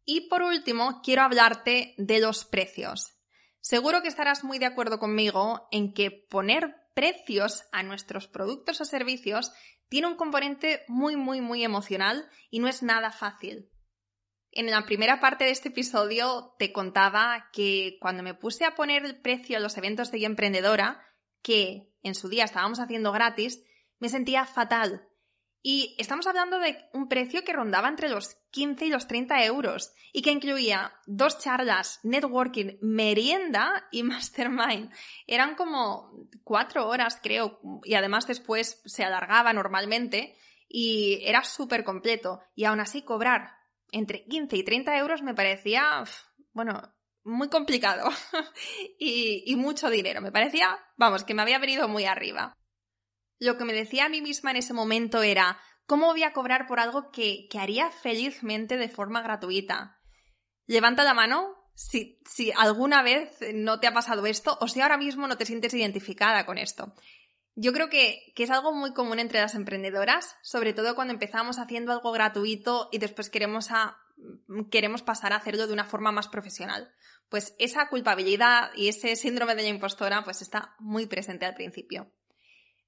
Y 0.04 0.28
por 0.28 0.42
último, 0.42 1.00
quiero 1.04 1.22
hablarte 1.22 1.94
de 1.98 2.20
los 2.20 2.44
precios. 2.44 3.12
Seguro 3.60 4.02
que 4.02 4.08
estarás 4.08 4.42
muy 4.42 4.58
de 4.58 4.66
acuerdo 4.66 4.98
conmigo 4.98 5.68
en 5.70 5.94
que 5.94 6.10
poner 6.10 6.74
precios 6.94 7.64
a 7.70 7.84
nuestros 7.84 8.26
productos 8.26 8.80
o 8.80 8.84
servicios 8.84 9.52
tiene 9.92 10.06
un 10.06 10.16
componente 10.16 10.86
muy, 10.88 11.16
muy, 11.16 11.42
muy 11.42 11.62
emocional 11.62 12.26
y 12.48 12.60
no 12.60 12.68
es 12.68 12.82
nada 12.82 13.10
fácil. 13.10 13.70
En 14.50 14.70
la 14.70 14.86
primera 14.86 15.20
parte 15.20 15.44
de 15.44 15.50
este 15.50 15.68
episodio 15.68 16.54
te 16.58 16.72
contaba 16.72 17.50
que 17.52 17.98
cuando 18.00 18.22
me 18.22 18.32
puse 18.32 18.64
a 18.64 18.74
poner 18.74 19.04
el 19.04 19.20
precio 19.20 19.58
a 19.58 19.60
los 19.60 19.76
eventos 19.76 20.10
de 20.10 20.20
Yo 20.20 20.24
Emprendedora, 20.28 21.06
que 21.42 21.92
en 22.02 22.14
su 22.14 22.30
día 22.30 22.44
estábamos 22.44 22.80
haciendo 22.80 23.12
gratis, 23.12 23.64
me 23.98 24.08
sentía 24.08 24.46
fatal. 24.46 25.10
Y 25.62 25.94
estamos 25.98 26.26
hablando 26.26 26.58
de 26.58 26.76
un 26.92 27.08
precio 27.08 27.44
que 27.44 27.52
rondaba 27.52 27.88
entre 27.88 28.08
los 28.08 28.36
15 28.50 28.86
y 28.86 28.90
los 28.90 29.06
30 29.06 29.44
euros 29.44 29.94
y 30.12 30.22
que 30.22 30.32
incluía 30.32 30.92
dos 31.06 31.38
charlas, 31.38 32.00
networking, 32.02 32.78
merienda 32.80 33.86
y 33.92 34.02
mastermind. 34.02 34.92
Eran 35.26 35.54
como 35.54 36.26
cuatro 36.42 36.88
horas, 36.88 37.18
creo, 37.22 37.60
y 37.84 37.94
además 37.94 38.26
después 38.26 38.82
se 38.84 39.04
alargaba 39.04 39.52
normalmente. 39.52 40.36
y 40.68 41.20
era 41.22 41.44
súper 41.44 41.84
completo. 41.84 42.40
Y 42.54 42.64
aún 42.64 42.80
así 42.80 43.02
cobrar 43.02 43.52
entre 43.92 44.24
15 44.24 44.56
y 44.56 44.64
30 44.64 44.98
euros 44.98 45.22
me 45.22 45.34
parecía, 45.34 46.02
bueno, 46.52 46.94
muy 47.24 47.48
complicado 47.48 48.08
y, 48.98 49.54
mucho 49.56 49.90
dinero. 49.90 50.20
Me 50.20 50.32
parecía, 50.32 50.78
vamos, 50.96 51.24
que 51.24 51.34
me 51.34 51.42
había 51.42 51.58
venido 51.58 51.88
muy 51.88 52.04
arriba. 52.04 52.56
Lo 53.42 53.58
que 53.58 53.64
me 53.64 53.72
decía 53.72 54.04
a 54.04 54.08
mí 54.08 54.22
misma 54.22 54.52
en 54.52 54.58
ese 54.58 54.72
momento 54.72 55.20
era, 55.24 55.58
¿cómo 55.86 56.06
voy 56.06 56.22
a 56.22 56.32
cobrar 56.32 56.68
por 56.68 56.78
algo 56.78 57.10
que, 57.10 57.48
que 57.50 57.58
haría 57.58 57.90
felizmente 57.90 58.76
de 58.76 58.88
forma 58.88 59.20
gratuita? 59.20 59.98
Levanta 60.66 61.02
la 61.02 61.12
mano 61.12 61.56
si, 61.74 62.20
si 62.24 62.52
alguna 62.52 63.02
vez 63.02 63.36
no 63.52 63.80
te 63.80 63.88
ha 63.88 63.92
pasado 63.92 64.26
esto 64.26 64.56
o 64.60 64.68
si 64.68 64.80
ahora 64.80 64.96
mismo 64.96 65.26
no 65.26 65.36
te 65.38 65.44
sientes 65.44 65.74
identificada 65.74 66.46
con 66.46 66.56
esto. 66.56 66.94
Yo 67.56 67.72
creo 67.72 67.88
que, 67.88 68.32
que, 68.36 68.44
es 68.44 68.50
algo 68.50 68.72
muy 68.72 68.92
común 68.92 69.18
entre 69.18 69.40
las 69.40 69.56
emprendedoras, 69.56 70.36
sobre 70.42 70.72
todo 70.72 70.94
cuando 70.94 71.12
empezamos 71.12 71.58
haciendo 71.58 71.90
algo 71.90 72.12
gratuito 72.12 72.90
y 72.92 72.98
después 72.98 73.28
queremos, 73.28 73.70
queremos 74.70 75.02
pasar 75.02 75.32
a 75.32 75.36
hacerlo 75.38 75.66
de 75.66 75.72
una 75.72 75.84
forma 75.84 76.12
más 76.12 76.28
profesional. 76.28 76.94
Pues 77.28 77.56
esa 77.58 77.88
culpabilidad 77.88 78.70
y 78.76 78.86
ese 78.86 79.16
síndrome 79.16 79.56
de 79.56 79.62
la 79.62 79.68
impostora 79.68 80.22
pues 80.22 80.42
está 80.42 80.76
muy 80.78 81.06
presente 81.06 81.44
al 81.44 81.54
principio. 81.54 82.12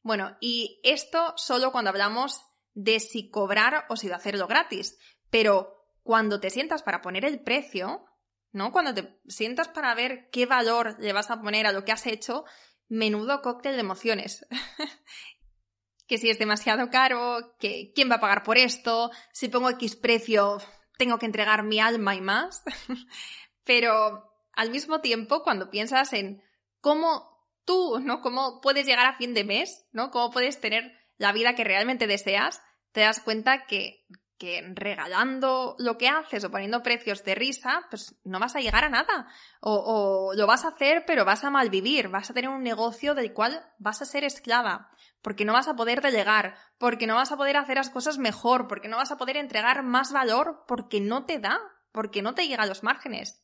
Bueno, 0.05 0.37
y 0.39 0.81
esto 0.85 1.33
solo 1.37 1.73
cuando 1.73 1.89
hablamos 1.89 2.43
de 2.75 3.01
si 3.01 3.31
cobrar 3.31 3.87
o 3.89 3.97
si 3.97 4.11
hacerlo 4.13 4.47
gratis, 4.47 4.99
pero 5.31 5.75
cuando 6.03 6.41
te 6.41 6.51
sientas 6.51 6.83
para 6.83 7.01
poner 7.01 7.25
el 7.25 7.41
precio, 7.41 8.05
¿no? 8.53 8.71
Cuando 8.71 8.93
te 8.93 9.19
sientas 9.27 9.69
para 9.69 9.95
ver 9.95 10.29
qué 10.31 10.45
valor 10.45 10.97
le 11.01 11.15
vas 11.15 11.31
a 11.31 11.41
poner 11.41 11.67
a 11.67 11.73
lo 11.73 11.87
que 11.87 11.93
has 11.93 12.07
hecho, 12.07 12.45
menudo 12.87 13.41
cóctel 13.41 13.77
de 13.77 13.81
emociones. 13.81 14.47
que 16.07 16.19
si 16.19 16.29
es 16.29 16.39
demasiado 16.39 16.91
caro, 16.91 17.57
que 17.59 17.93
quién 17.95 18.11
va 18.11 18.17
a 18.17 18.21
pagar 18.21 18.43
por 18.43 18.59
esto, 18.59 19.11
si 19.33 19.49
pongo 19.49 19.71
X 19.71 19.97
precio, 19.97 20.59
tengo 20.99 21.19
que 21.19 21.27
entregar 21.27 21.63
mi 21.63 21.81
alma 21.81 22.15
y 22.15 22.21
más. 22.21 22.63
Pero 23.65 24.31
al 24.53 24.71
mismo 24.71 25.01
tiempo, 25.01 25.43
cuando 25.43 25.71
piensas 25.71 26.13
en 26.13 26.43
cómo 26.83 27.34
tú, 27.65 28.01
¿no? 28.01 28.21
Cómo 28.21 28.61
puedes 28.61 28.87
llegar 28.87 29.07
a 29.07 29.17
fin 29.17 29.35
de 29.35 29.45
mes, 29.45 29.87
¿no? 29.93 30.11
Cómo 30.11 30.31
puedes 30.31 30.61
tener 30.61 30.93
la 31.17 31.33
vida 31.33 31.55
que 31.55 31.65
realmente 31.65 32.07
deseas, 32.07 32.61
te 32.93 33.01
das 33.01 33.21
cuenta 33.21 33.67
que, 33.67 34.07
que 34.39 34.63
regalando 34.75 35.77
lo 35.79 35.97
que 35.97 36.09
haces 36.09 36.45
o 36.45 36.51
poniendo 36.51 36.83
precios 36.83 37.25
de 37.25 37.35
risa, 37.35 37.87
pues 37.91 38.17
no 38.25 38.41
vas 38.41 38.57
a 38.57 38.61
llegar 38.61 38.85
a 38.85 38.89
nada. 38.89 39.29
O, 39.61 40.33
lo 40.35 40.47
vas 40.47 40.65
a 40.65 40.69
hacer, 40.69 41.05
pero 41.07 41.25
vas 41.25 41.45
a 41.45 41.51
malvivir, 41.51 42.09
vas 42.09 42.31
a 42.31 42.35
tener 42.35 42.51
un 42.51 42.63
negocio 42.63 43.15
del 43.15 43.33
cual 43.33 43.65
vas 43.79 44.03
a 44.03 44.07
ser 44.07 44.25
esclava, 44.25 44.91
porque 45.23 45.45
no 45.45 45.53
vas 45.53 45.69
a 45.69 45.77
poder 45.77 46.01
delegar, 46.03 46.57
porque 46.79 47.07
no 47.07 47.15
vas 47.15 47.33
a 47.33 47.37
poder 47.37 47.57
hacer 47.57 47.77
las 47.77 47.91
cosas 47.91 48.19
mejor, 48.19 48.67
porque 48.67 48.89
no 48.89 48.97
vas 48.97 49.13
a 49.13 49.17
poder 49.17 49.37
entregar 49.37 49.83
más 49.83 50.13
valor, 50.13 50.65
porque 50.67 51.01
no 51.01 51.25
te 51.25 51.39
da, 51.39 51.61
porque 51.93 52.23
no 52.23 52.35
te 52.35 52.47
llega 52.47 52.65
a 52.65 52.67
los 52.67 52.83
márgenes. 52.83 53.43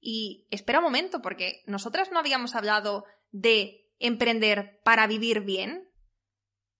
Y 0.00 0.48
espera 0.50 0.80
un 0.80 0.84
momento, 0.84 1.22
porque 1.22 1.62
nosotras 1.66 2.10
no 2.10 2.18
habíamos 2.18 2.56
hablado 2.56 3.04
de 3.32 3.90
emprender 3.98 4.80
para 4.84 5.06
vivir 5.06 5.40
bien, 5.40 5.92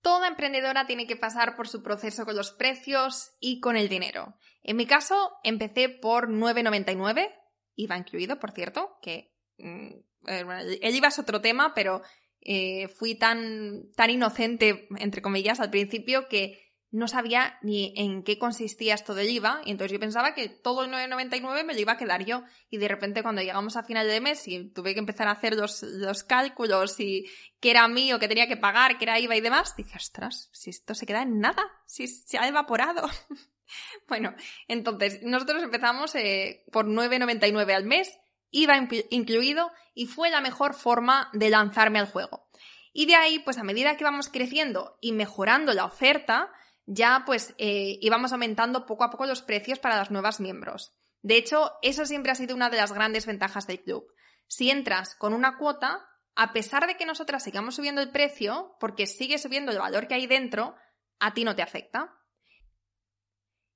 Toda 0.02 0.26
emprendedora 0.26 0.84
tiene 0.84 1.06
que 1.06 1.14
pasar 1.14 1.54
por 1.54 1.68
su 1.68 1.80
proceso 1.80 2.24
con 2.24 2.34
los 2.34 2.50
precios 2.50 3.36
y 3.38 3.60
con 3.60 3.76
el 3.76 3.88
dinero. 3.88 4.34
En 4.64 4.76
mi 4.76 4.84
caso, 4.84 5.30
empecé 5.44 5.88
por 5.88 6.28
9,99, 6.28 7.32
IVA 7.76 7.98
incluido, 7.98 8.40
por 8.40 8.50
cierto, 8.50 8.98
que 9.00 9.32
mm, 9.58 9.90
eh, 10.26 10.78
el 10.82 10.94
IVA 10.96 11.08
es 11.08 11.18
otro 11.20 11.40
tema, 11.40 11.72
pero 11.72 12.02
eh, 12.40 12.88
fui 12.88 13.14
tan, 13.14 13.92
tan 13.94 14.10
inocente, 14.10 14.88
entre 14.98 15.22
comillas, 15.22 15.60
al 15.60 15.70
principio 15.70 16.26
que 16.28 16.71
no 16.92 17.08
sabía 17.08 17.58
ni 17.62 17.94
en 17.96 18.22
qué 18.22 18.38
consistía 18.38 18.94
esto 18.94 19.14
del 19.14 19.30
IVA, 19.30 19.62
y 19.64 19.70
entonces 19.70 19.92
yo 19.92 19.98
pensaba 19.98 20.34
que 20.34 20.50
todo 20.50 20.84
el 20.84 20.90
9,99 20.92 21.64
me 21.64 21.72
lo 21.72 21.80
iba 21.80 21.92
a 21.92 21.96
quedar 21.96 22.24
yo. 22.24 22.44
Y 22.68 22.76
de 22.76 22.86
repente 22.86 23.22
cuando 23.22 23.40
llegamos 23.40 23.76
a 23.76 23.82
final 23.82 24.06
de 24.06 24.20
mes 24.20 24.46
y 24.46 24.68
tuve 24.68 24.92
que 24.92 25.00
empezar 25.00 25.26
a 25.26 25.32
hacer 25.32 25.56
los, 25.56 25.82
los 25.82 26.22
cálculos 26.22 27.00
y 27.00 27.24
qué 27.60 27.70
era 27.70 27.88
mío, 27.88 28.18
qué 28.18 28.28
tenía 28.28 28.46
que 28.46 28.58
pagar, 28.58 28.98
qué 28.98 29.06
era 29.06 29.18
IVA 29.18 29.36
y 29.36 29.40
demás, 29.40 29.74
dije, 29.74 29.96
ostras, 29.96 30.50
si 30.52 30.68
esto 30.68 30.94
se 30.94 31.06
queda 31.06 31.22
en 31.22 31.40
nada, 31.40 31.64
si 31.86 32.06
se 32.06 32.36
ha 32.36 32.46
evaporado. 32.46 33.08
bueno, 34.06 34.34
entonces 34.68 35.22
nosotros 35.22 35.62
empezamos 35.62 36.14
eh, 36.14 36.62
por 36.70 36.86
9,99 36.86 37.74
al 37.74 37.84
mes, 37.84 38.18
IVA 38.50 38.86
incluido, 39.08 39.72
y 39.94 40.06
fue 40.06 40.28
la 40.28 40.42
mejor 40.42 40.74
forma 40.74 41.30
de 41.32 41.48
lanzarme 41.48 42.00
al 42.00 42.10
juego. 42.10 42.50
Y 42.92 43.06
de 43.06 43.14
ahí, 43.14 43.38
pues 43.38 43.56
a 43.56 43.64
medida 43.64 43.96
que 43.96 44.04
vamos 44.04 44.28
creciendo 44.28 44.98
y 45.00 45.12
mejorando 45.12 45.72
la 45.72 45.86
oferta, 45.86 46.52
ya 46.86 47.22
pues 47.26 47.54
eh, 47.58 47.98
íbamos 48.00 48.32
aumentando 48.32 48.86
poco 48.86 49.04
a 49.04 49.10
poco 49.10 49.26
los 49.26 49.42
precios 49.42 49.78
para 49.78 49.98
los 49.98 50.10
nuevos 50.10 50.40
miembros. 50.40 50.94
De 51.22 51.36
hecho, 51.36 51.72
eso 51.82 52.04
siempre 52.04 52.32
ha 52.32 52.36
sido 52.36 52.54
una 52.54 52.70
de 52.70 52.76
las 52.76 52.92
grandes 52.92 53.26
ventajas 53.26 53.66
del 53.66 53.82
club. 53.82 54.12
Si 54.48 54.70
entras 54.70 55.14
con 55.14 55.32
una 55.34 55.56
cuota, 55.56 56.08
a 56.34 56.52
pesar 56.52 56.86
de 56.86 56.96
que 56.96 57.06
nosotras 57.06 57.44
sigamos 57.44 57.76
subiendo 57.76 58.00
el 58.00 58.10
precio, 58.10 58.76
porque 58.80 59.06
sigue 59.06 59.38
subiendo 59.38 59.70
el 59.70 59.78
valor 59.78 60.08
que 60.08 60.14
hay 60.14 60.26
dentro, 60.26 60.74
a 61.20 61.32
ti 61.34 61.44
no 61.44 61.54
te 61.54 61.62
afecta. 61.62 62.18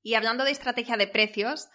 Y 0.03 0.15
hablando 0.15 0.45
de 0.45 0.51
estrategia 0.51 0.97
de 0.97 1.07
precios, 1.07 1.69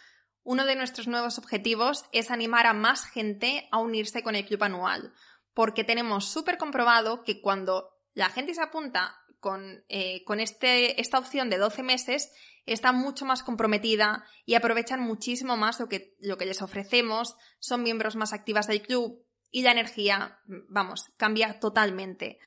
uno 0.43 0.65
de 0.65 0.75
nuestros 0.75 1.07
nuevos 1.07 1.37
objetivos 1.37 2.05
es 2.11 2.31
animar 2.31 2.65
a 2.65 2.73
más 2.73 3.05
gente 3.05 3.67
a 3.71 3.79
unirse 3.79 4.23
con 4.23 4.35
el 4.35 4.45
club 4.45 4.63
anual, 4.63 5.13
porque 5.53 5.83
tenemos 5.83 6.25
súper 6.25 6.57
comprobado 6.57 7.23
que 7.23 7.41
cuando 7.41 7.91
la 8.13 8.29
gente 8.29 8.53
se 8.53 8.61
apunta 8.61 9.20
con, 9.41 9.83
eh, 9.89 10.23
con 10.23 10.39
este, 10.39 11.01
esta 11.01 11.19
opción 11.19 11.49
de 11.49 11.57
12 11.57 11.83
meses 11.83 12.31
está 12.65 12.93
mucho 12.93 13.25
más 13.25 13.43
comprometida 13.43 14.23
y 14.45 14.55
aprovechan 14.55 15.01
muchísimo 15.01 15.57
más 15.57 15.79
lo 15.79 15.89
que, 15.89 16.15
lo 16.19 16.37
que 16.37 16.45
les 16.45 16.61
ofrecemos, 16.61 17.35
son 17.59 17.83
miembros 17.83 18.15
más 18.15 18.31
activas 18.31 18.67
del 18.67 18.81
club 18.81 19.25
y 19.49 19.63
la 19.63 19.71
energía, 19.71 20.39
vamos, 20.69 21.11
cambia 21.17 21.59
totalmente. 21.59 22.39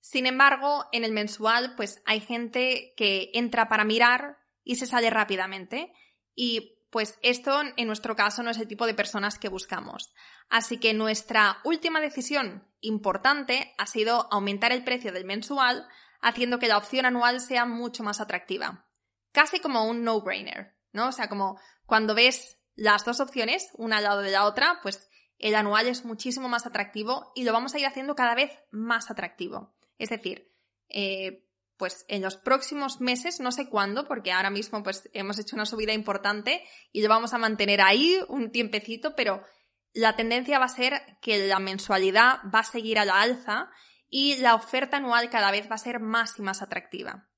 Sin 0.00 0.26
embargo, 0.26 0.84
en 0.92 1.02
el 1.02 1.12
mensual, 1.12 1.74
pues 1.76 2.02
hay 2.04 2.20
gente 2.20 2.92
que 2.96 3.30
entra 3.32 3.68
para 3.68 3.84
mirar 3.84 4.36
y 4.62 4.76
se 4.76 4.86
sale 4.86 5.10
rápidamente. 5.10 5.92
Y 6.34 6.78
pues 6.90 7.18
esto, 7.22 7.60
en 7.76 7.86
nuestro 7.86 8.14
caso, 8.14 8.42
no 8.42 8.50
es 8.50 8.58
el 8.58 8.68
tipo 8.68 8.86
de 8.86 8.94
personas 8.94 9.38
que 9.38 9.48
buscamos. 9.48 10.12
Así 10.48 10.78
que 10.78 10.94
nuestra 10.94 11.58
última 11.64 12.00
decisión 12.00 12.68
importante 12.80 13.74
ha 13.78 13.86
sido 13.86 14.28
aumentar 14.30 14.72
el 14.72 14.84
precio 14.84 15.10
del 15.10 15.24
mensual 15.24 15.88
haciendo 16.24 16.58
que 16.58 16.68
la 16.68 16.78
opción 16.78 17.04
anual 17.04 17.40
sea 17.40 17.66
mucho 17.66 18.02
más 18.02 18.20
atractiva. 18.20 18.88
Casi 19.30 19.60
como 19.60 19.84
un 19.84 20.02
no-brainer, 20.04 20.74
¿no? 20.92 21.08
O 21.08 21.12
sea, 21.12 21.28
como 21.28 21.60
cuando 21.86 22.14
ves 22.14 22.58
las 22.74 23.04
dos 23.04 23.20
opciones, 23.20 23.68
una 23.74 23.98
al 23.98 24.04
lado 24.04 24.22
de 24.22 24.30
la 24.30 24.46
otra, 24.46 24.80
pues 24.82 25.08
el 25.38 25.54
anual 25.54 25.86
es 25.86 26.04
muchísimo 26.04 26.48
más 26.48 26.66
atractivo 26.66 27.30
y 27.34 27.44
lo 27.44 27.52
vamos 27.52 27.74
a 27.74 27.78
ir 27.78 27.86
haciendo 27.86 28.14
cada 28.14 28.34
vez 28.34 28.50
más 28.70 29.10
atractivo. 29.10 29.76
Es 29.98 30.08
decir, 30.08 30.50
eh, 30.88 31.46
pues 31.76 32.06
en 32.08 32.22
los 32.22 32.36
próximos 32.36 33.00
meses, 33.02 33.40
no 33.40 33.52
sé 33.52 33.68
cuándo, 33.68 34.08
porque 34.08 34.32
ahora 34.32 34.50
mismo 34.50 34.82
pues 34.82 35.10
hemos 35.12 35.38
hecho 35.38 35.56
una 35.56 35.66
subida 35.66 35.92
importante 35.92 36.64
y 36.90 37.02
lo 37.02 37.10
vamos 37.10 37.34
a 37.34 37.38
mantener 37.38 37.82
ahí 37.82 38.18
un 38.28 38.50
tiempecito, 38.50 39.14
pero 39.14 39.44
la 39.92 40.16
tendencia 40.16 40.58
va 40.58 40.64
a 40.64 40.68
ser 40.68 41.02
que 41.20 41.46
la 41.46 41.58
mensualidad 41.58 42.38
va 42.52 42.60
a 42.60 42.64
seguir 42.64 42.98
a 42.98 43.04
la 43.04 43.20
alza 43.20 43.70
y 44.16 44.36
la 44.36 44.54
oferta 44.54 44.98
anual 44.98 45.28
cada 45.28 45.50
vez 45.50 45.68
va 45.68 45.74
a 45.74 45.78
ser 45.78 45.98
más 45.98 46.38
y 46.38 46.42
más 46.42 46.62
atractiva. 46.62 47.28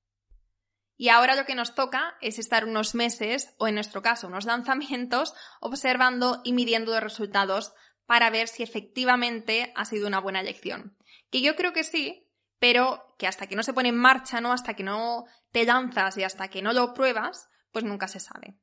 Y 0.95 1.09
ahora 1.09 1.33
lo 1.33 1.47
que 1.47 1.55
nos 1.55 1.73
toca 1.73 2.15
es 2.21 2.37
estar 2.37 2.65
unos 2.65 2.93
meses, 2.93 3.55
o 3.57 3.67
en 3.67 3.73
nuestro 3.73 4.03
caso 4.03 4.27
unos 4.27 4.45
lanzamientos, 4.45 5.33
observando 5.59 6.39
y 6.43 6.53
midiendo 6.53 6.91
los 6.91 7.01
resultados 7.01 7.73
para 8.05 8.29
ver 8.29 8.47
si 8.47 8.61
efectivamente 8.61 9.73
ha 9.75 9.85
sido 9.85 10.05
una 10.05 10.19
buena 10.19 10.39
elección. 10.39 10.95
Que 11.31 11.41
yo 11.41 11.55
creo 11.55 11.73
que 11.73 11.83
sí, 11.83 12.29
pero 12.59 13.07
que 13.17 13.25
hasta 13.25 13.47
que 13.47 13.55
no 13.55 13.63
se 13.63 13.73
pone 13.73 13.89
en 13.89 13.97
marcha, 13.97 14.39
¿no? 14.39 14.53
Hasta 14.53 14.75
que 14.75 14.83
no 14.83 15.25
te 15.51 15.65
lanzas 15.65 16.15
y 16.19 16.23
hasta 16.23 16.47
que 16.49 16.61
no 16.61 16.73
lo 16.73 16.93
pruebas, 16.93 17.49
pues 17.71 17.85
nunca 17.85 18.07
se 18.07 18.19
sabe. 18.19 18.59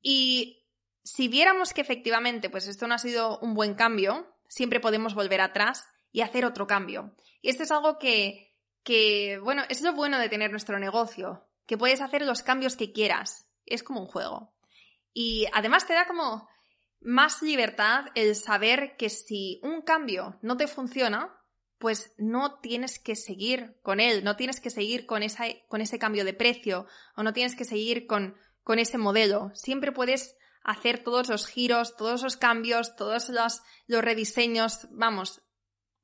Y 0.00 0.64
si 1.04 1.28
viéramos 1.28 1.74
que 1.74 1.82
efectivamente, 1.82 2.48
pues 2.48 2.66
esto 2.66 2.86
no 2.86 2.94
ha 2.94 2.98
sido 2.98 3.38
un 3.40 3.52
buen 3.52 3.74
cambio, 3.74 4.34
siempre 4.48 4.80
podemos 4.80 5.14
volver 5.14 5.42
atrás 5.42 5.86
y 6.16 6.22
hacer 6.22 6.46
otro 6.46 6.66
cambio. 6.66 7.14
Y 7.42 7.50
esto 7.50 7.64
es 7.64 7.70
algo 7.70 7.98
que, 7.98 8.50
que, 8.82 9.38
bueno, 9.42 9.64
es 9.68 9.82
lo 9.82 9.92
bueno 9.92 10.18
de 10.18 10.30
tener 10.30 10.50
nuestro 10.50 10.78
negocio, 10.78 11.46
que 11.66 11.76
puedes 11.76 12.00
hacer 12.00 12.22
los 12.22 12.42
cambios 12.42 12.74
que 12.74 12.90
quieras. 12.90 13.46
Es 13.66 13.82
como 13.82 14.00
un 14.00 14.06
juego. 14.06 14.54
Y 15.12 15.46
además 15.52 15.86
te 15.86 15.92
da 15.92 16.06
como 16.06 16.48
más 17.02 17.42
libertad 17.42 18.06
el 18.14 18.34
saber 18.34 18.96
que 18.96 19.10
si 19.10 19.60
un 19.62 19.82
cambio 19.82 20.38
no 20.40 20.56
te 20.56 20.68
funciona, 20.68 21.38
pues 21.76 22.14
no 22.16 22.60
tienes 22.60 22.98
que 22.98 23.14
seguir 23.14 23.76
con 23.82 24.00
él, 24.00 24.24
no 24.24 24.36
tienes 24.36 24.62
que 24.62 24.70
seguir 24.70 25.04
con, 25.04 25.22
esa, 25.22 25.44
con 25.68 25.82
ese 25.82 25.98
cambio 25.98 26.24
de 26.24 26.32
precio 26.32 26.86
o 27.14 27.24
no 27.24 27.34
tienes 27.34 27.56
que 27.56 27.66
seguir 27.66 28.06
con, 28.06 28.38
con 28.62 28.78
ese 28.78 28.96
modelo. 28.96 29.50
Siempre 29.52 29.92
puedes 29.92 30.34
hacer 30.64 31.04
todos 31.04 31.28
los 31.28 31.46
giros, 31.46 31.94
todos 31.94 32.22
los 32.22 32.38
cambios, 32.38 32.96
todos 32.96 33.28
los, 33.28 33.60
los 33.86 34.02
rediseños, 34.02 34.88
vamos, 34.92 35.42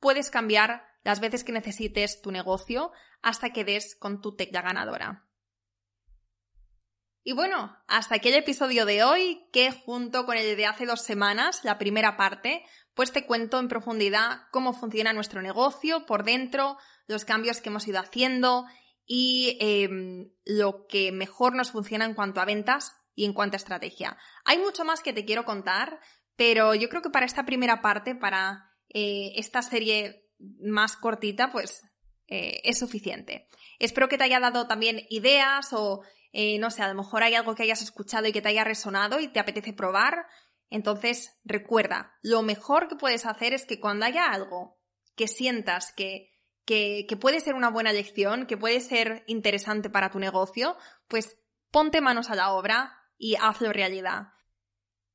puedes 0.02 0.30
cambiar 0.30 0.84
las 1.04 1.20
veces 1.20 1.44
que 1.44 1.52
necesites 1.52 2.20
tu 2.20 2.32
negocio 2.32 2.90
hasta 3.22 3.50
que 3.50 3.64
des 3.64 3.94
con 3.94 4.20
tu 4.20 4.34
tecla 4.34 4.60
ganadora. 4.60 5.28
Y 7.22 7.34
bueno, 7.34 7.78
hasta 7.86 8.16
aquí 8.16 8.30
el 8.30 8.34
episodio 8.34 8.84
de 8.84 9.04
hoy, 9.04 9.48
que 9.52 9.70
junto 9.70 10.26
con 10.26 10.36
el 10.36 10.56
de 10.56 10.66
hace 10.66 10.86
dos 10.86 11.02
semanas, 11.02 11.64
la 11.64 11.78
primera 11.78 12.16
parte, 12.16 12.64
pues 12.94 13.12
te 13.12 13.26
cuento 13.26 13.60
en 13.60 13.68
profundidad 13.68 14.42
cómo 14.50 14.72
funciona 14.72 15.12
nuestro 15.12 15.40
negocio 15.40 16.04
por 16.04 16.24
dentro, 16.24 16.78
los 17.06 17.24
cambios 17.24 17.60
que 17.60 17.68
hemos 17.68 17.86
ido 17.86 18.00
haciendo 18.00 18.66
y 19.06 19.56
em, 19.60 20.32
lo 20.44 20.88
que 20.88 21.12
mejor 21.12 21.54
nos 21.54 21.70
funciona 21.70 22.06
en 22.06 22.14
cuanto 22.14 22.40
a 22.40 22.44
ventas 22.44 22.96
y 23.14 23.24
en 23.24 23.34
cuanto 23.34 23.54
a 23.54 23.58
estrategia. 23.58 24.18
Hay 24.44 24.58
mucho 24.58 24.84
más 24.84 25.00
que 25.00 25.12
te 25.12 25.24
quiero 25.24 25.44
contar, 25.44 26.00
pero 26.34 26.74
yo 26.74 26.88
creo 26.88 27.02
que 27.02 27.10
para 27.10 27.26
esta 27.26 27.46
primera 27.46 27.82
parte, 27.82 28.16
para 28.16 28.71
eh, 28.92 29.32
esta 29.36 29.62
serie 29.62 30.28
más 30.60 30.96
cortita, 30.96 31.50
pues 31.50 31.82
eh, 32.28 32.60
es 32.64 32.78
suficiente. 32.78 33.48
Espero 33.78 34.08
que 34.08 34.18
te 34.18 34.24
haya 34.24 34.40
dado 34.40 34.66
también 34.66 35.06
ideas 35.08 35.72
o 35.72 36.02
eh, 36.32 36.58
no 36.58 36.70
sé, 36.70 36.82
a 36.82 36.88
lo 36.88 36.94
mejor 36.94 37.22
hay 37.22 37.34
algo 37.34 37.54
que 37.54 37.62
hayas 37.62 37.82
escuchado 37.82 38.26
y 38.26 38.32
que 38.32 38.40
te 38.40 38.48
haya 38.48 38.64
resonado 38.64 39.20
y 39.20 39.28
te 39.28 39.40
apetece 39.40 39.72
probar. 39.72 40.26
Entonces, 40.70 41.38
recuerda, 41.44 42.18
lo 42.22 42.42
mejor 42.42 42.88
que 42.88 42.96
puedes 42.96 43.26
hacer 43.26 43.52
es 43.52 43.66
que 43.66 43.78
cuando 43.78 44.06
haya 44.06 44.26
algo 44.26 44.78
que 45.14 45.28
sientas 45.28 45.92
que, 45.92 46.30
que, 46.64 47.04
que 47.06 47.16
puede 47.18 47.40
ser 47.40 47.54
una 47.54 47.68
buena 47.68 47.92
lección, 47.92 48.46
que 48.46 48.56
puede 48.56 48.80
ser 48.80 49.24
interesante 49.26 49.90
para 49.90 50.10
tu 50.10 50.18
negocio, 50.18 50.78
pues 51.08 51.36
ponte 51.70 52.00
manos 52.00 52.30
a 52.30 52.34
la 52.34 52.52
obra 52.52 52.98
y 53.18 53.36
hazlo 53.36 53.72
realidad. 53.72 54.28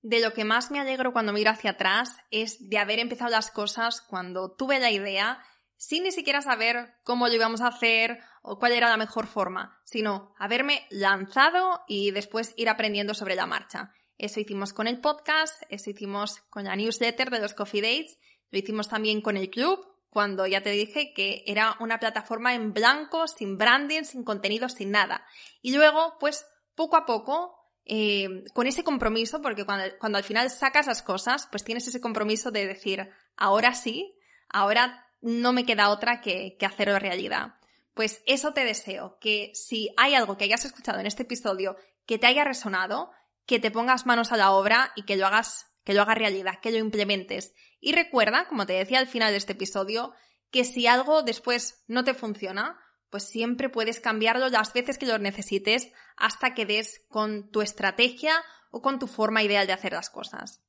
De 0.07 0.21
lo 0.21 0.31
que 0.31 0.45
más 0.45 0.71
me 0.71 0.79
alegro 0.79 1.11
cuando 1.11 1.33
miro 1.33 1.51
hacia 1.51 1.71
atrás 1.71 2.15
es 2.31 2.69
de 2.69 2.77
haber 2.77 2.99
empezado 2.99 3.29
las 3.29 3.51
cosas 3.51 3.99
cuando 3.99 4.55
tuve 4.55 4.79
la 4.79 4.89
idea 4.89 5.43
sin 5.75 6.03
ni 6.03 6.13
siquiera 6.13 6.41
saber 6.41 6.95
cómo 7.03 7.27
lo 7.27 7.33
íbamos 7.33 7.59
a 7.59 7.67
hacer 7.67 8.17
o 8.41 8.57
cuál 8.57 8.71
era 8.71 8.87
la 8.87 8.95
mejor 8.95 9.27
forma, 9.27 9.81
sino 9.83 10.33
haberme 10.39 10.87
lanzado 10.91 11.81
y 11.89 12.11
después 12.11 12.53
ir 12.55 12.69
aprendiendo 12.69 13.13
sobre 13.13 13.35
la 13.35 13.47
marcha. 13.47 13.91
Eso 14.17 14.39
hicimos 14.39 14.71
con 14.71 14.87
el 14.87 15.01
podcast, 15.01 15.61
eso 15.67 15.89
hicimos 15.89 16.39
con 16.49 16.63
la 16.63 16.77
newsletter 16.77 17.29
de 17.29 17.41
los 17.41 17.53
Coffee 17.53 17.81
Dates, 17.81 18.17
lo 18.49 18.59
hicimos 18.59 18.87
también 18.87 19.19
con 19.19 19.35
el 19.35 19.49
club, 19.49 19.85
cuando 20.09 20.47
ya 20.47 20.63
te 20.63 20.69
dije 20.69 21.11
que 21.13 21.43
era 21.47 21.75
una 21.81 21.99
plataforma 21.99 22.55
en 22.55 22.71
blanco, 22.71 23.27
sin 23.27 23.57
branding, 23.57 24.03
sin 24.03 24.23
contenido, 24.23 24.69
sin 24.69 24.91
nada. 24.91 25.25
Y 25.61 25.75
luego, 25.75 26.15
pues, 26.17 26.45
poco 26.75 26.95
a 26.95 27.05
poco, 27.05 27.56
eh, 27.87 28.43
con 28.53 28.67
ese 28.67 28.83
compromiso, 28.83 29.41
porque 29.41 29.65
cuando, 29.65 29.85
cuando 29.99 30.17
al 30.17 30.23
final 30.23 30.49
sacas 30.49 30.87
las 30.87 31.01
cosas, 31.01 31.47
pues 31.49 31.63
tienes 31.63 31.87
ese 31.87 32.01
compromiso 32.01 32.51
de 32.51 32.67
decir, 32.67 33.09
ahora 33.35 33.73
sí, 33.73 34.17
ahora 34.49 35.05
no 35.21 35.53
me 35.53 35.65
queda 35.65 35.89
otra 35.89 36.21
que, 36.21 36.57
que 36.59 36.65
hacerlo 36.65 36.99
realidad. 36.99 37.55
Pues 37.93 38.21
eso 38.25 38.53
te 38.53 38.65
deseo, 38.65 39.17
que 39.19 39.51
si 39.55 39.89
hay 39.97 40.13
algo 40.13 40.37
que 40.37 40.43
hayas 40.43 40.65
escuchado 40.65 40.99
en 40.99 41.07
este 41.07 41.23
episodio 41.23 41.77
que 42.05 42.19
te 42.19 42.27
haya 42.27 42.43
resonado, 42.43 43.11
que 43.45 43.59
te 43.59 43.71
pongas 43.71 44.05
manos 44.05 44.31
a 44.31 44.37
la 44.37 44.51
obra 44.51 44.91
y 44.95 45.03
que 45.03 45.15
lo 45.15 45.25
hagas, 45.25 45.67
que 45.83 45.93
lo 45.93 46.01
hagas 46.01 46.17
realidad, 46.17 46.59
que 46.61 46.71
lo 46.71 46.77
implementes. 46.77 47.53
Y 47.79 47.93
recuerda, 47.93 48.47
como 48.47 48.65
te 48.65 48.73
decía 48.73 48.99
al 48.99 49.07
final 49.07 49.31
de 49.31 49.37
este 49.37 49.53
episodio, 49.53 50.13
que 50.51 50.63
si 50.63 50.87
algo 50.87 51.23
después 51.23 51.83
no 51.87 52.03
te 52.03 52.13
funciona, 52.13 52.79
pues 53.17 53.29
siempre 53.29 53.67
puedes 53.67 53.99
cambiarlo 53.99 54.47
las 54.49 54.73
veces 54.73 54.99
que 54.99 55.07
lo 55.07 55.17
necesites 55.17 55.91
hasta 56.17 56.53
que 56.53 56.67
des 56.67 57.03
con 57.09 57.49
tu 57.49 57.63
estrategia 57.63 58.31
o 58.69 58.83
con 58.83 58.99
tu 58.99 59.07
forma 59.07 59.41
ideal 59.41 59.65
de 59.65 59.73
hacer 59.73 59.93
las 59.93 60.11
cosas. 60.11 60.61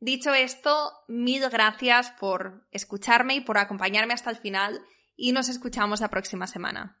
Dicho 0.00 0.34
esto, 0.34 0.90
mil 1.06 1.48
gracias 1.48 2.10
por 2.18 2.66
escucharme 2.72 3.36
y 3.36 3.40
por 3.40 3.56
acompañarme 3.56 4.14
hasta 4.14 4.30
el 4.30 4.36
final 4.36 4.80
y 5.14 5.30
nos 5.30 5.48
escuchamos 5.48 6.00
la 6.00 6.08
próxima 6.08 6.48
semana. 6.48 7.00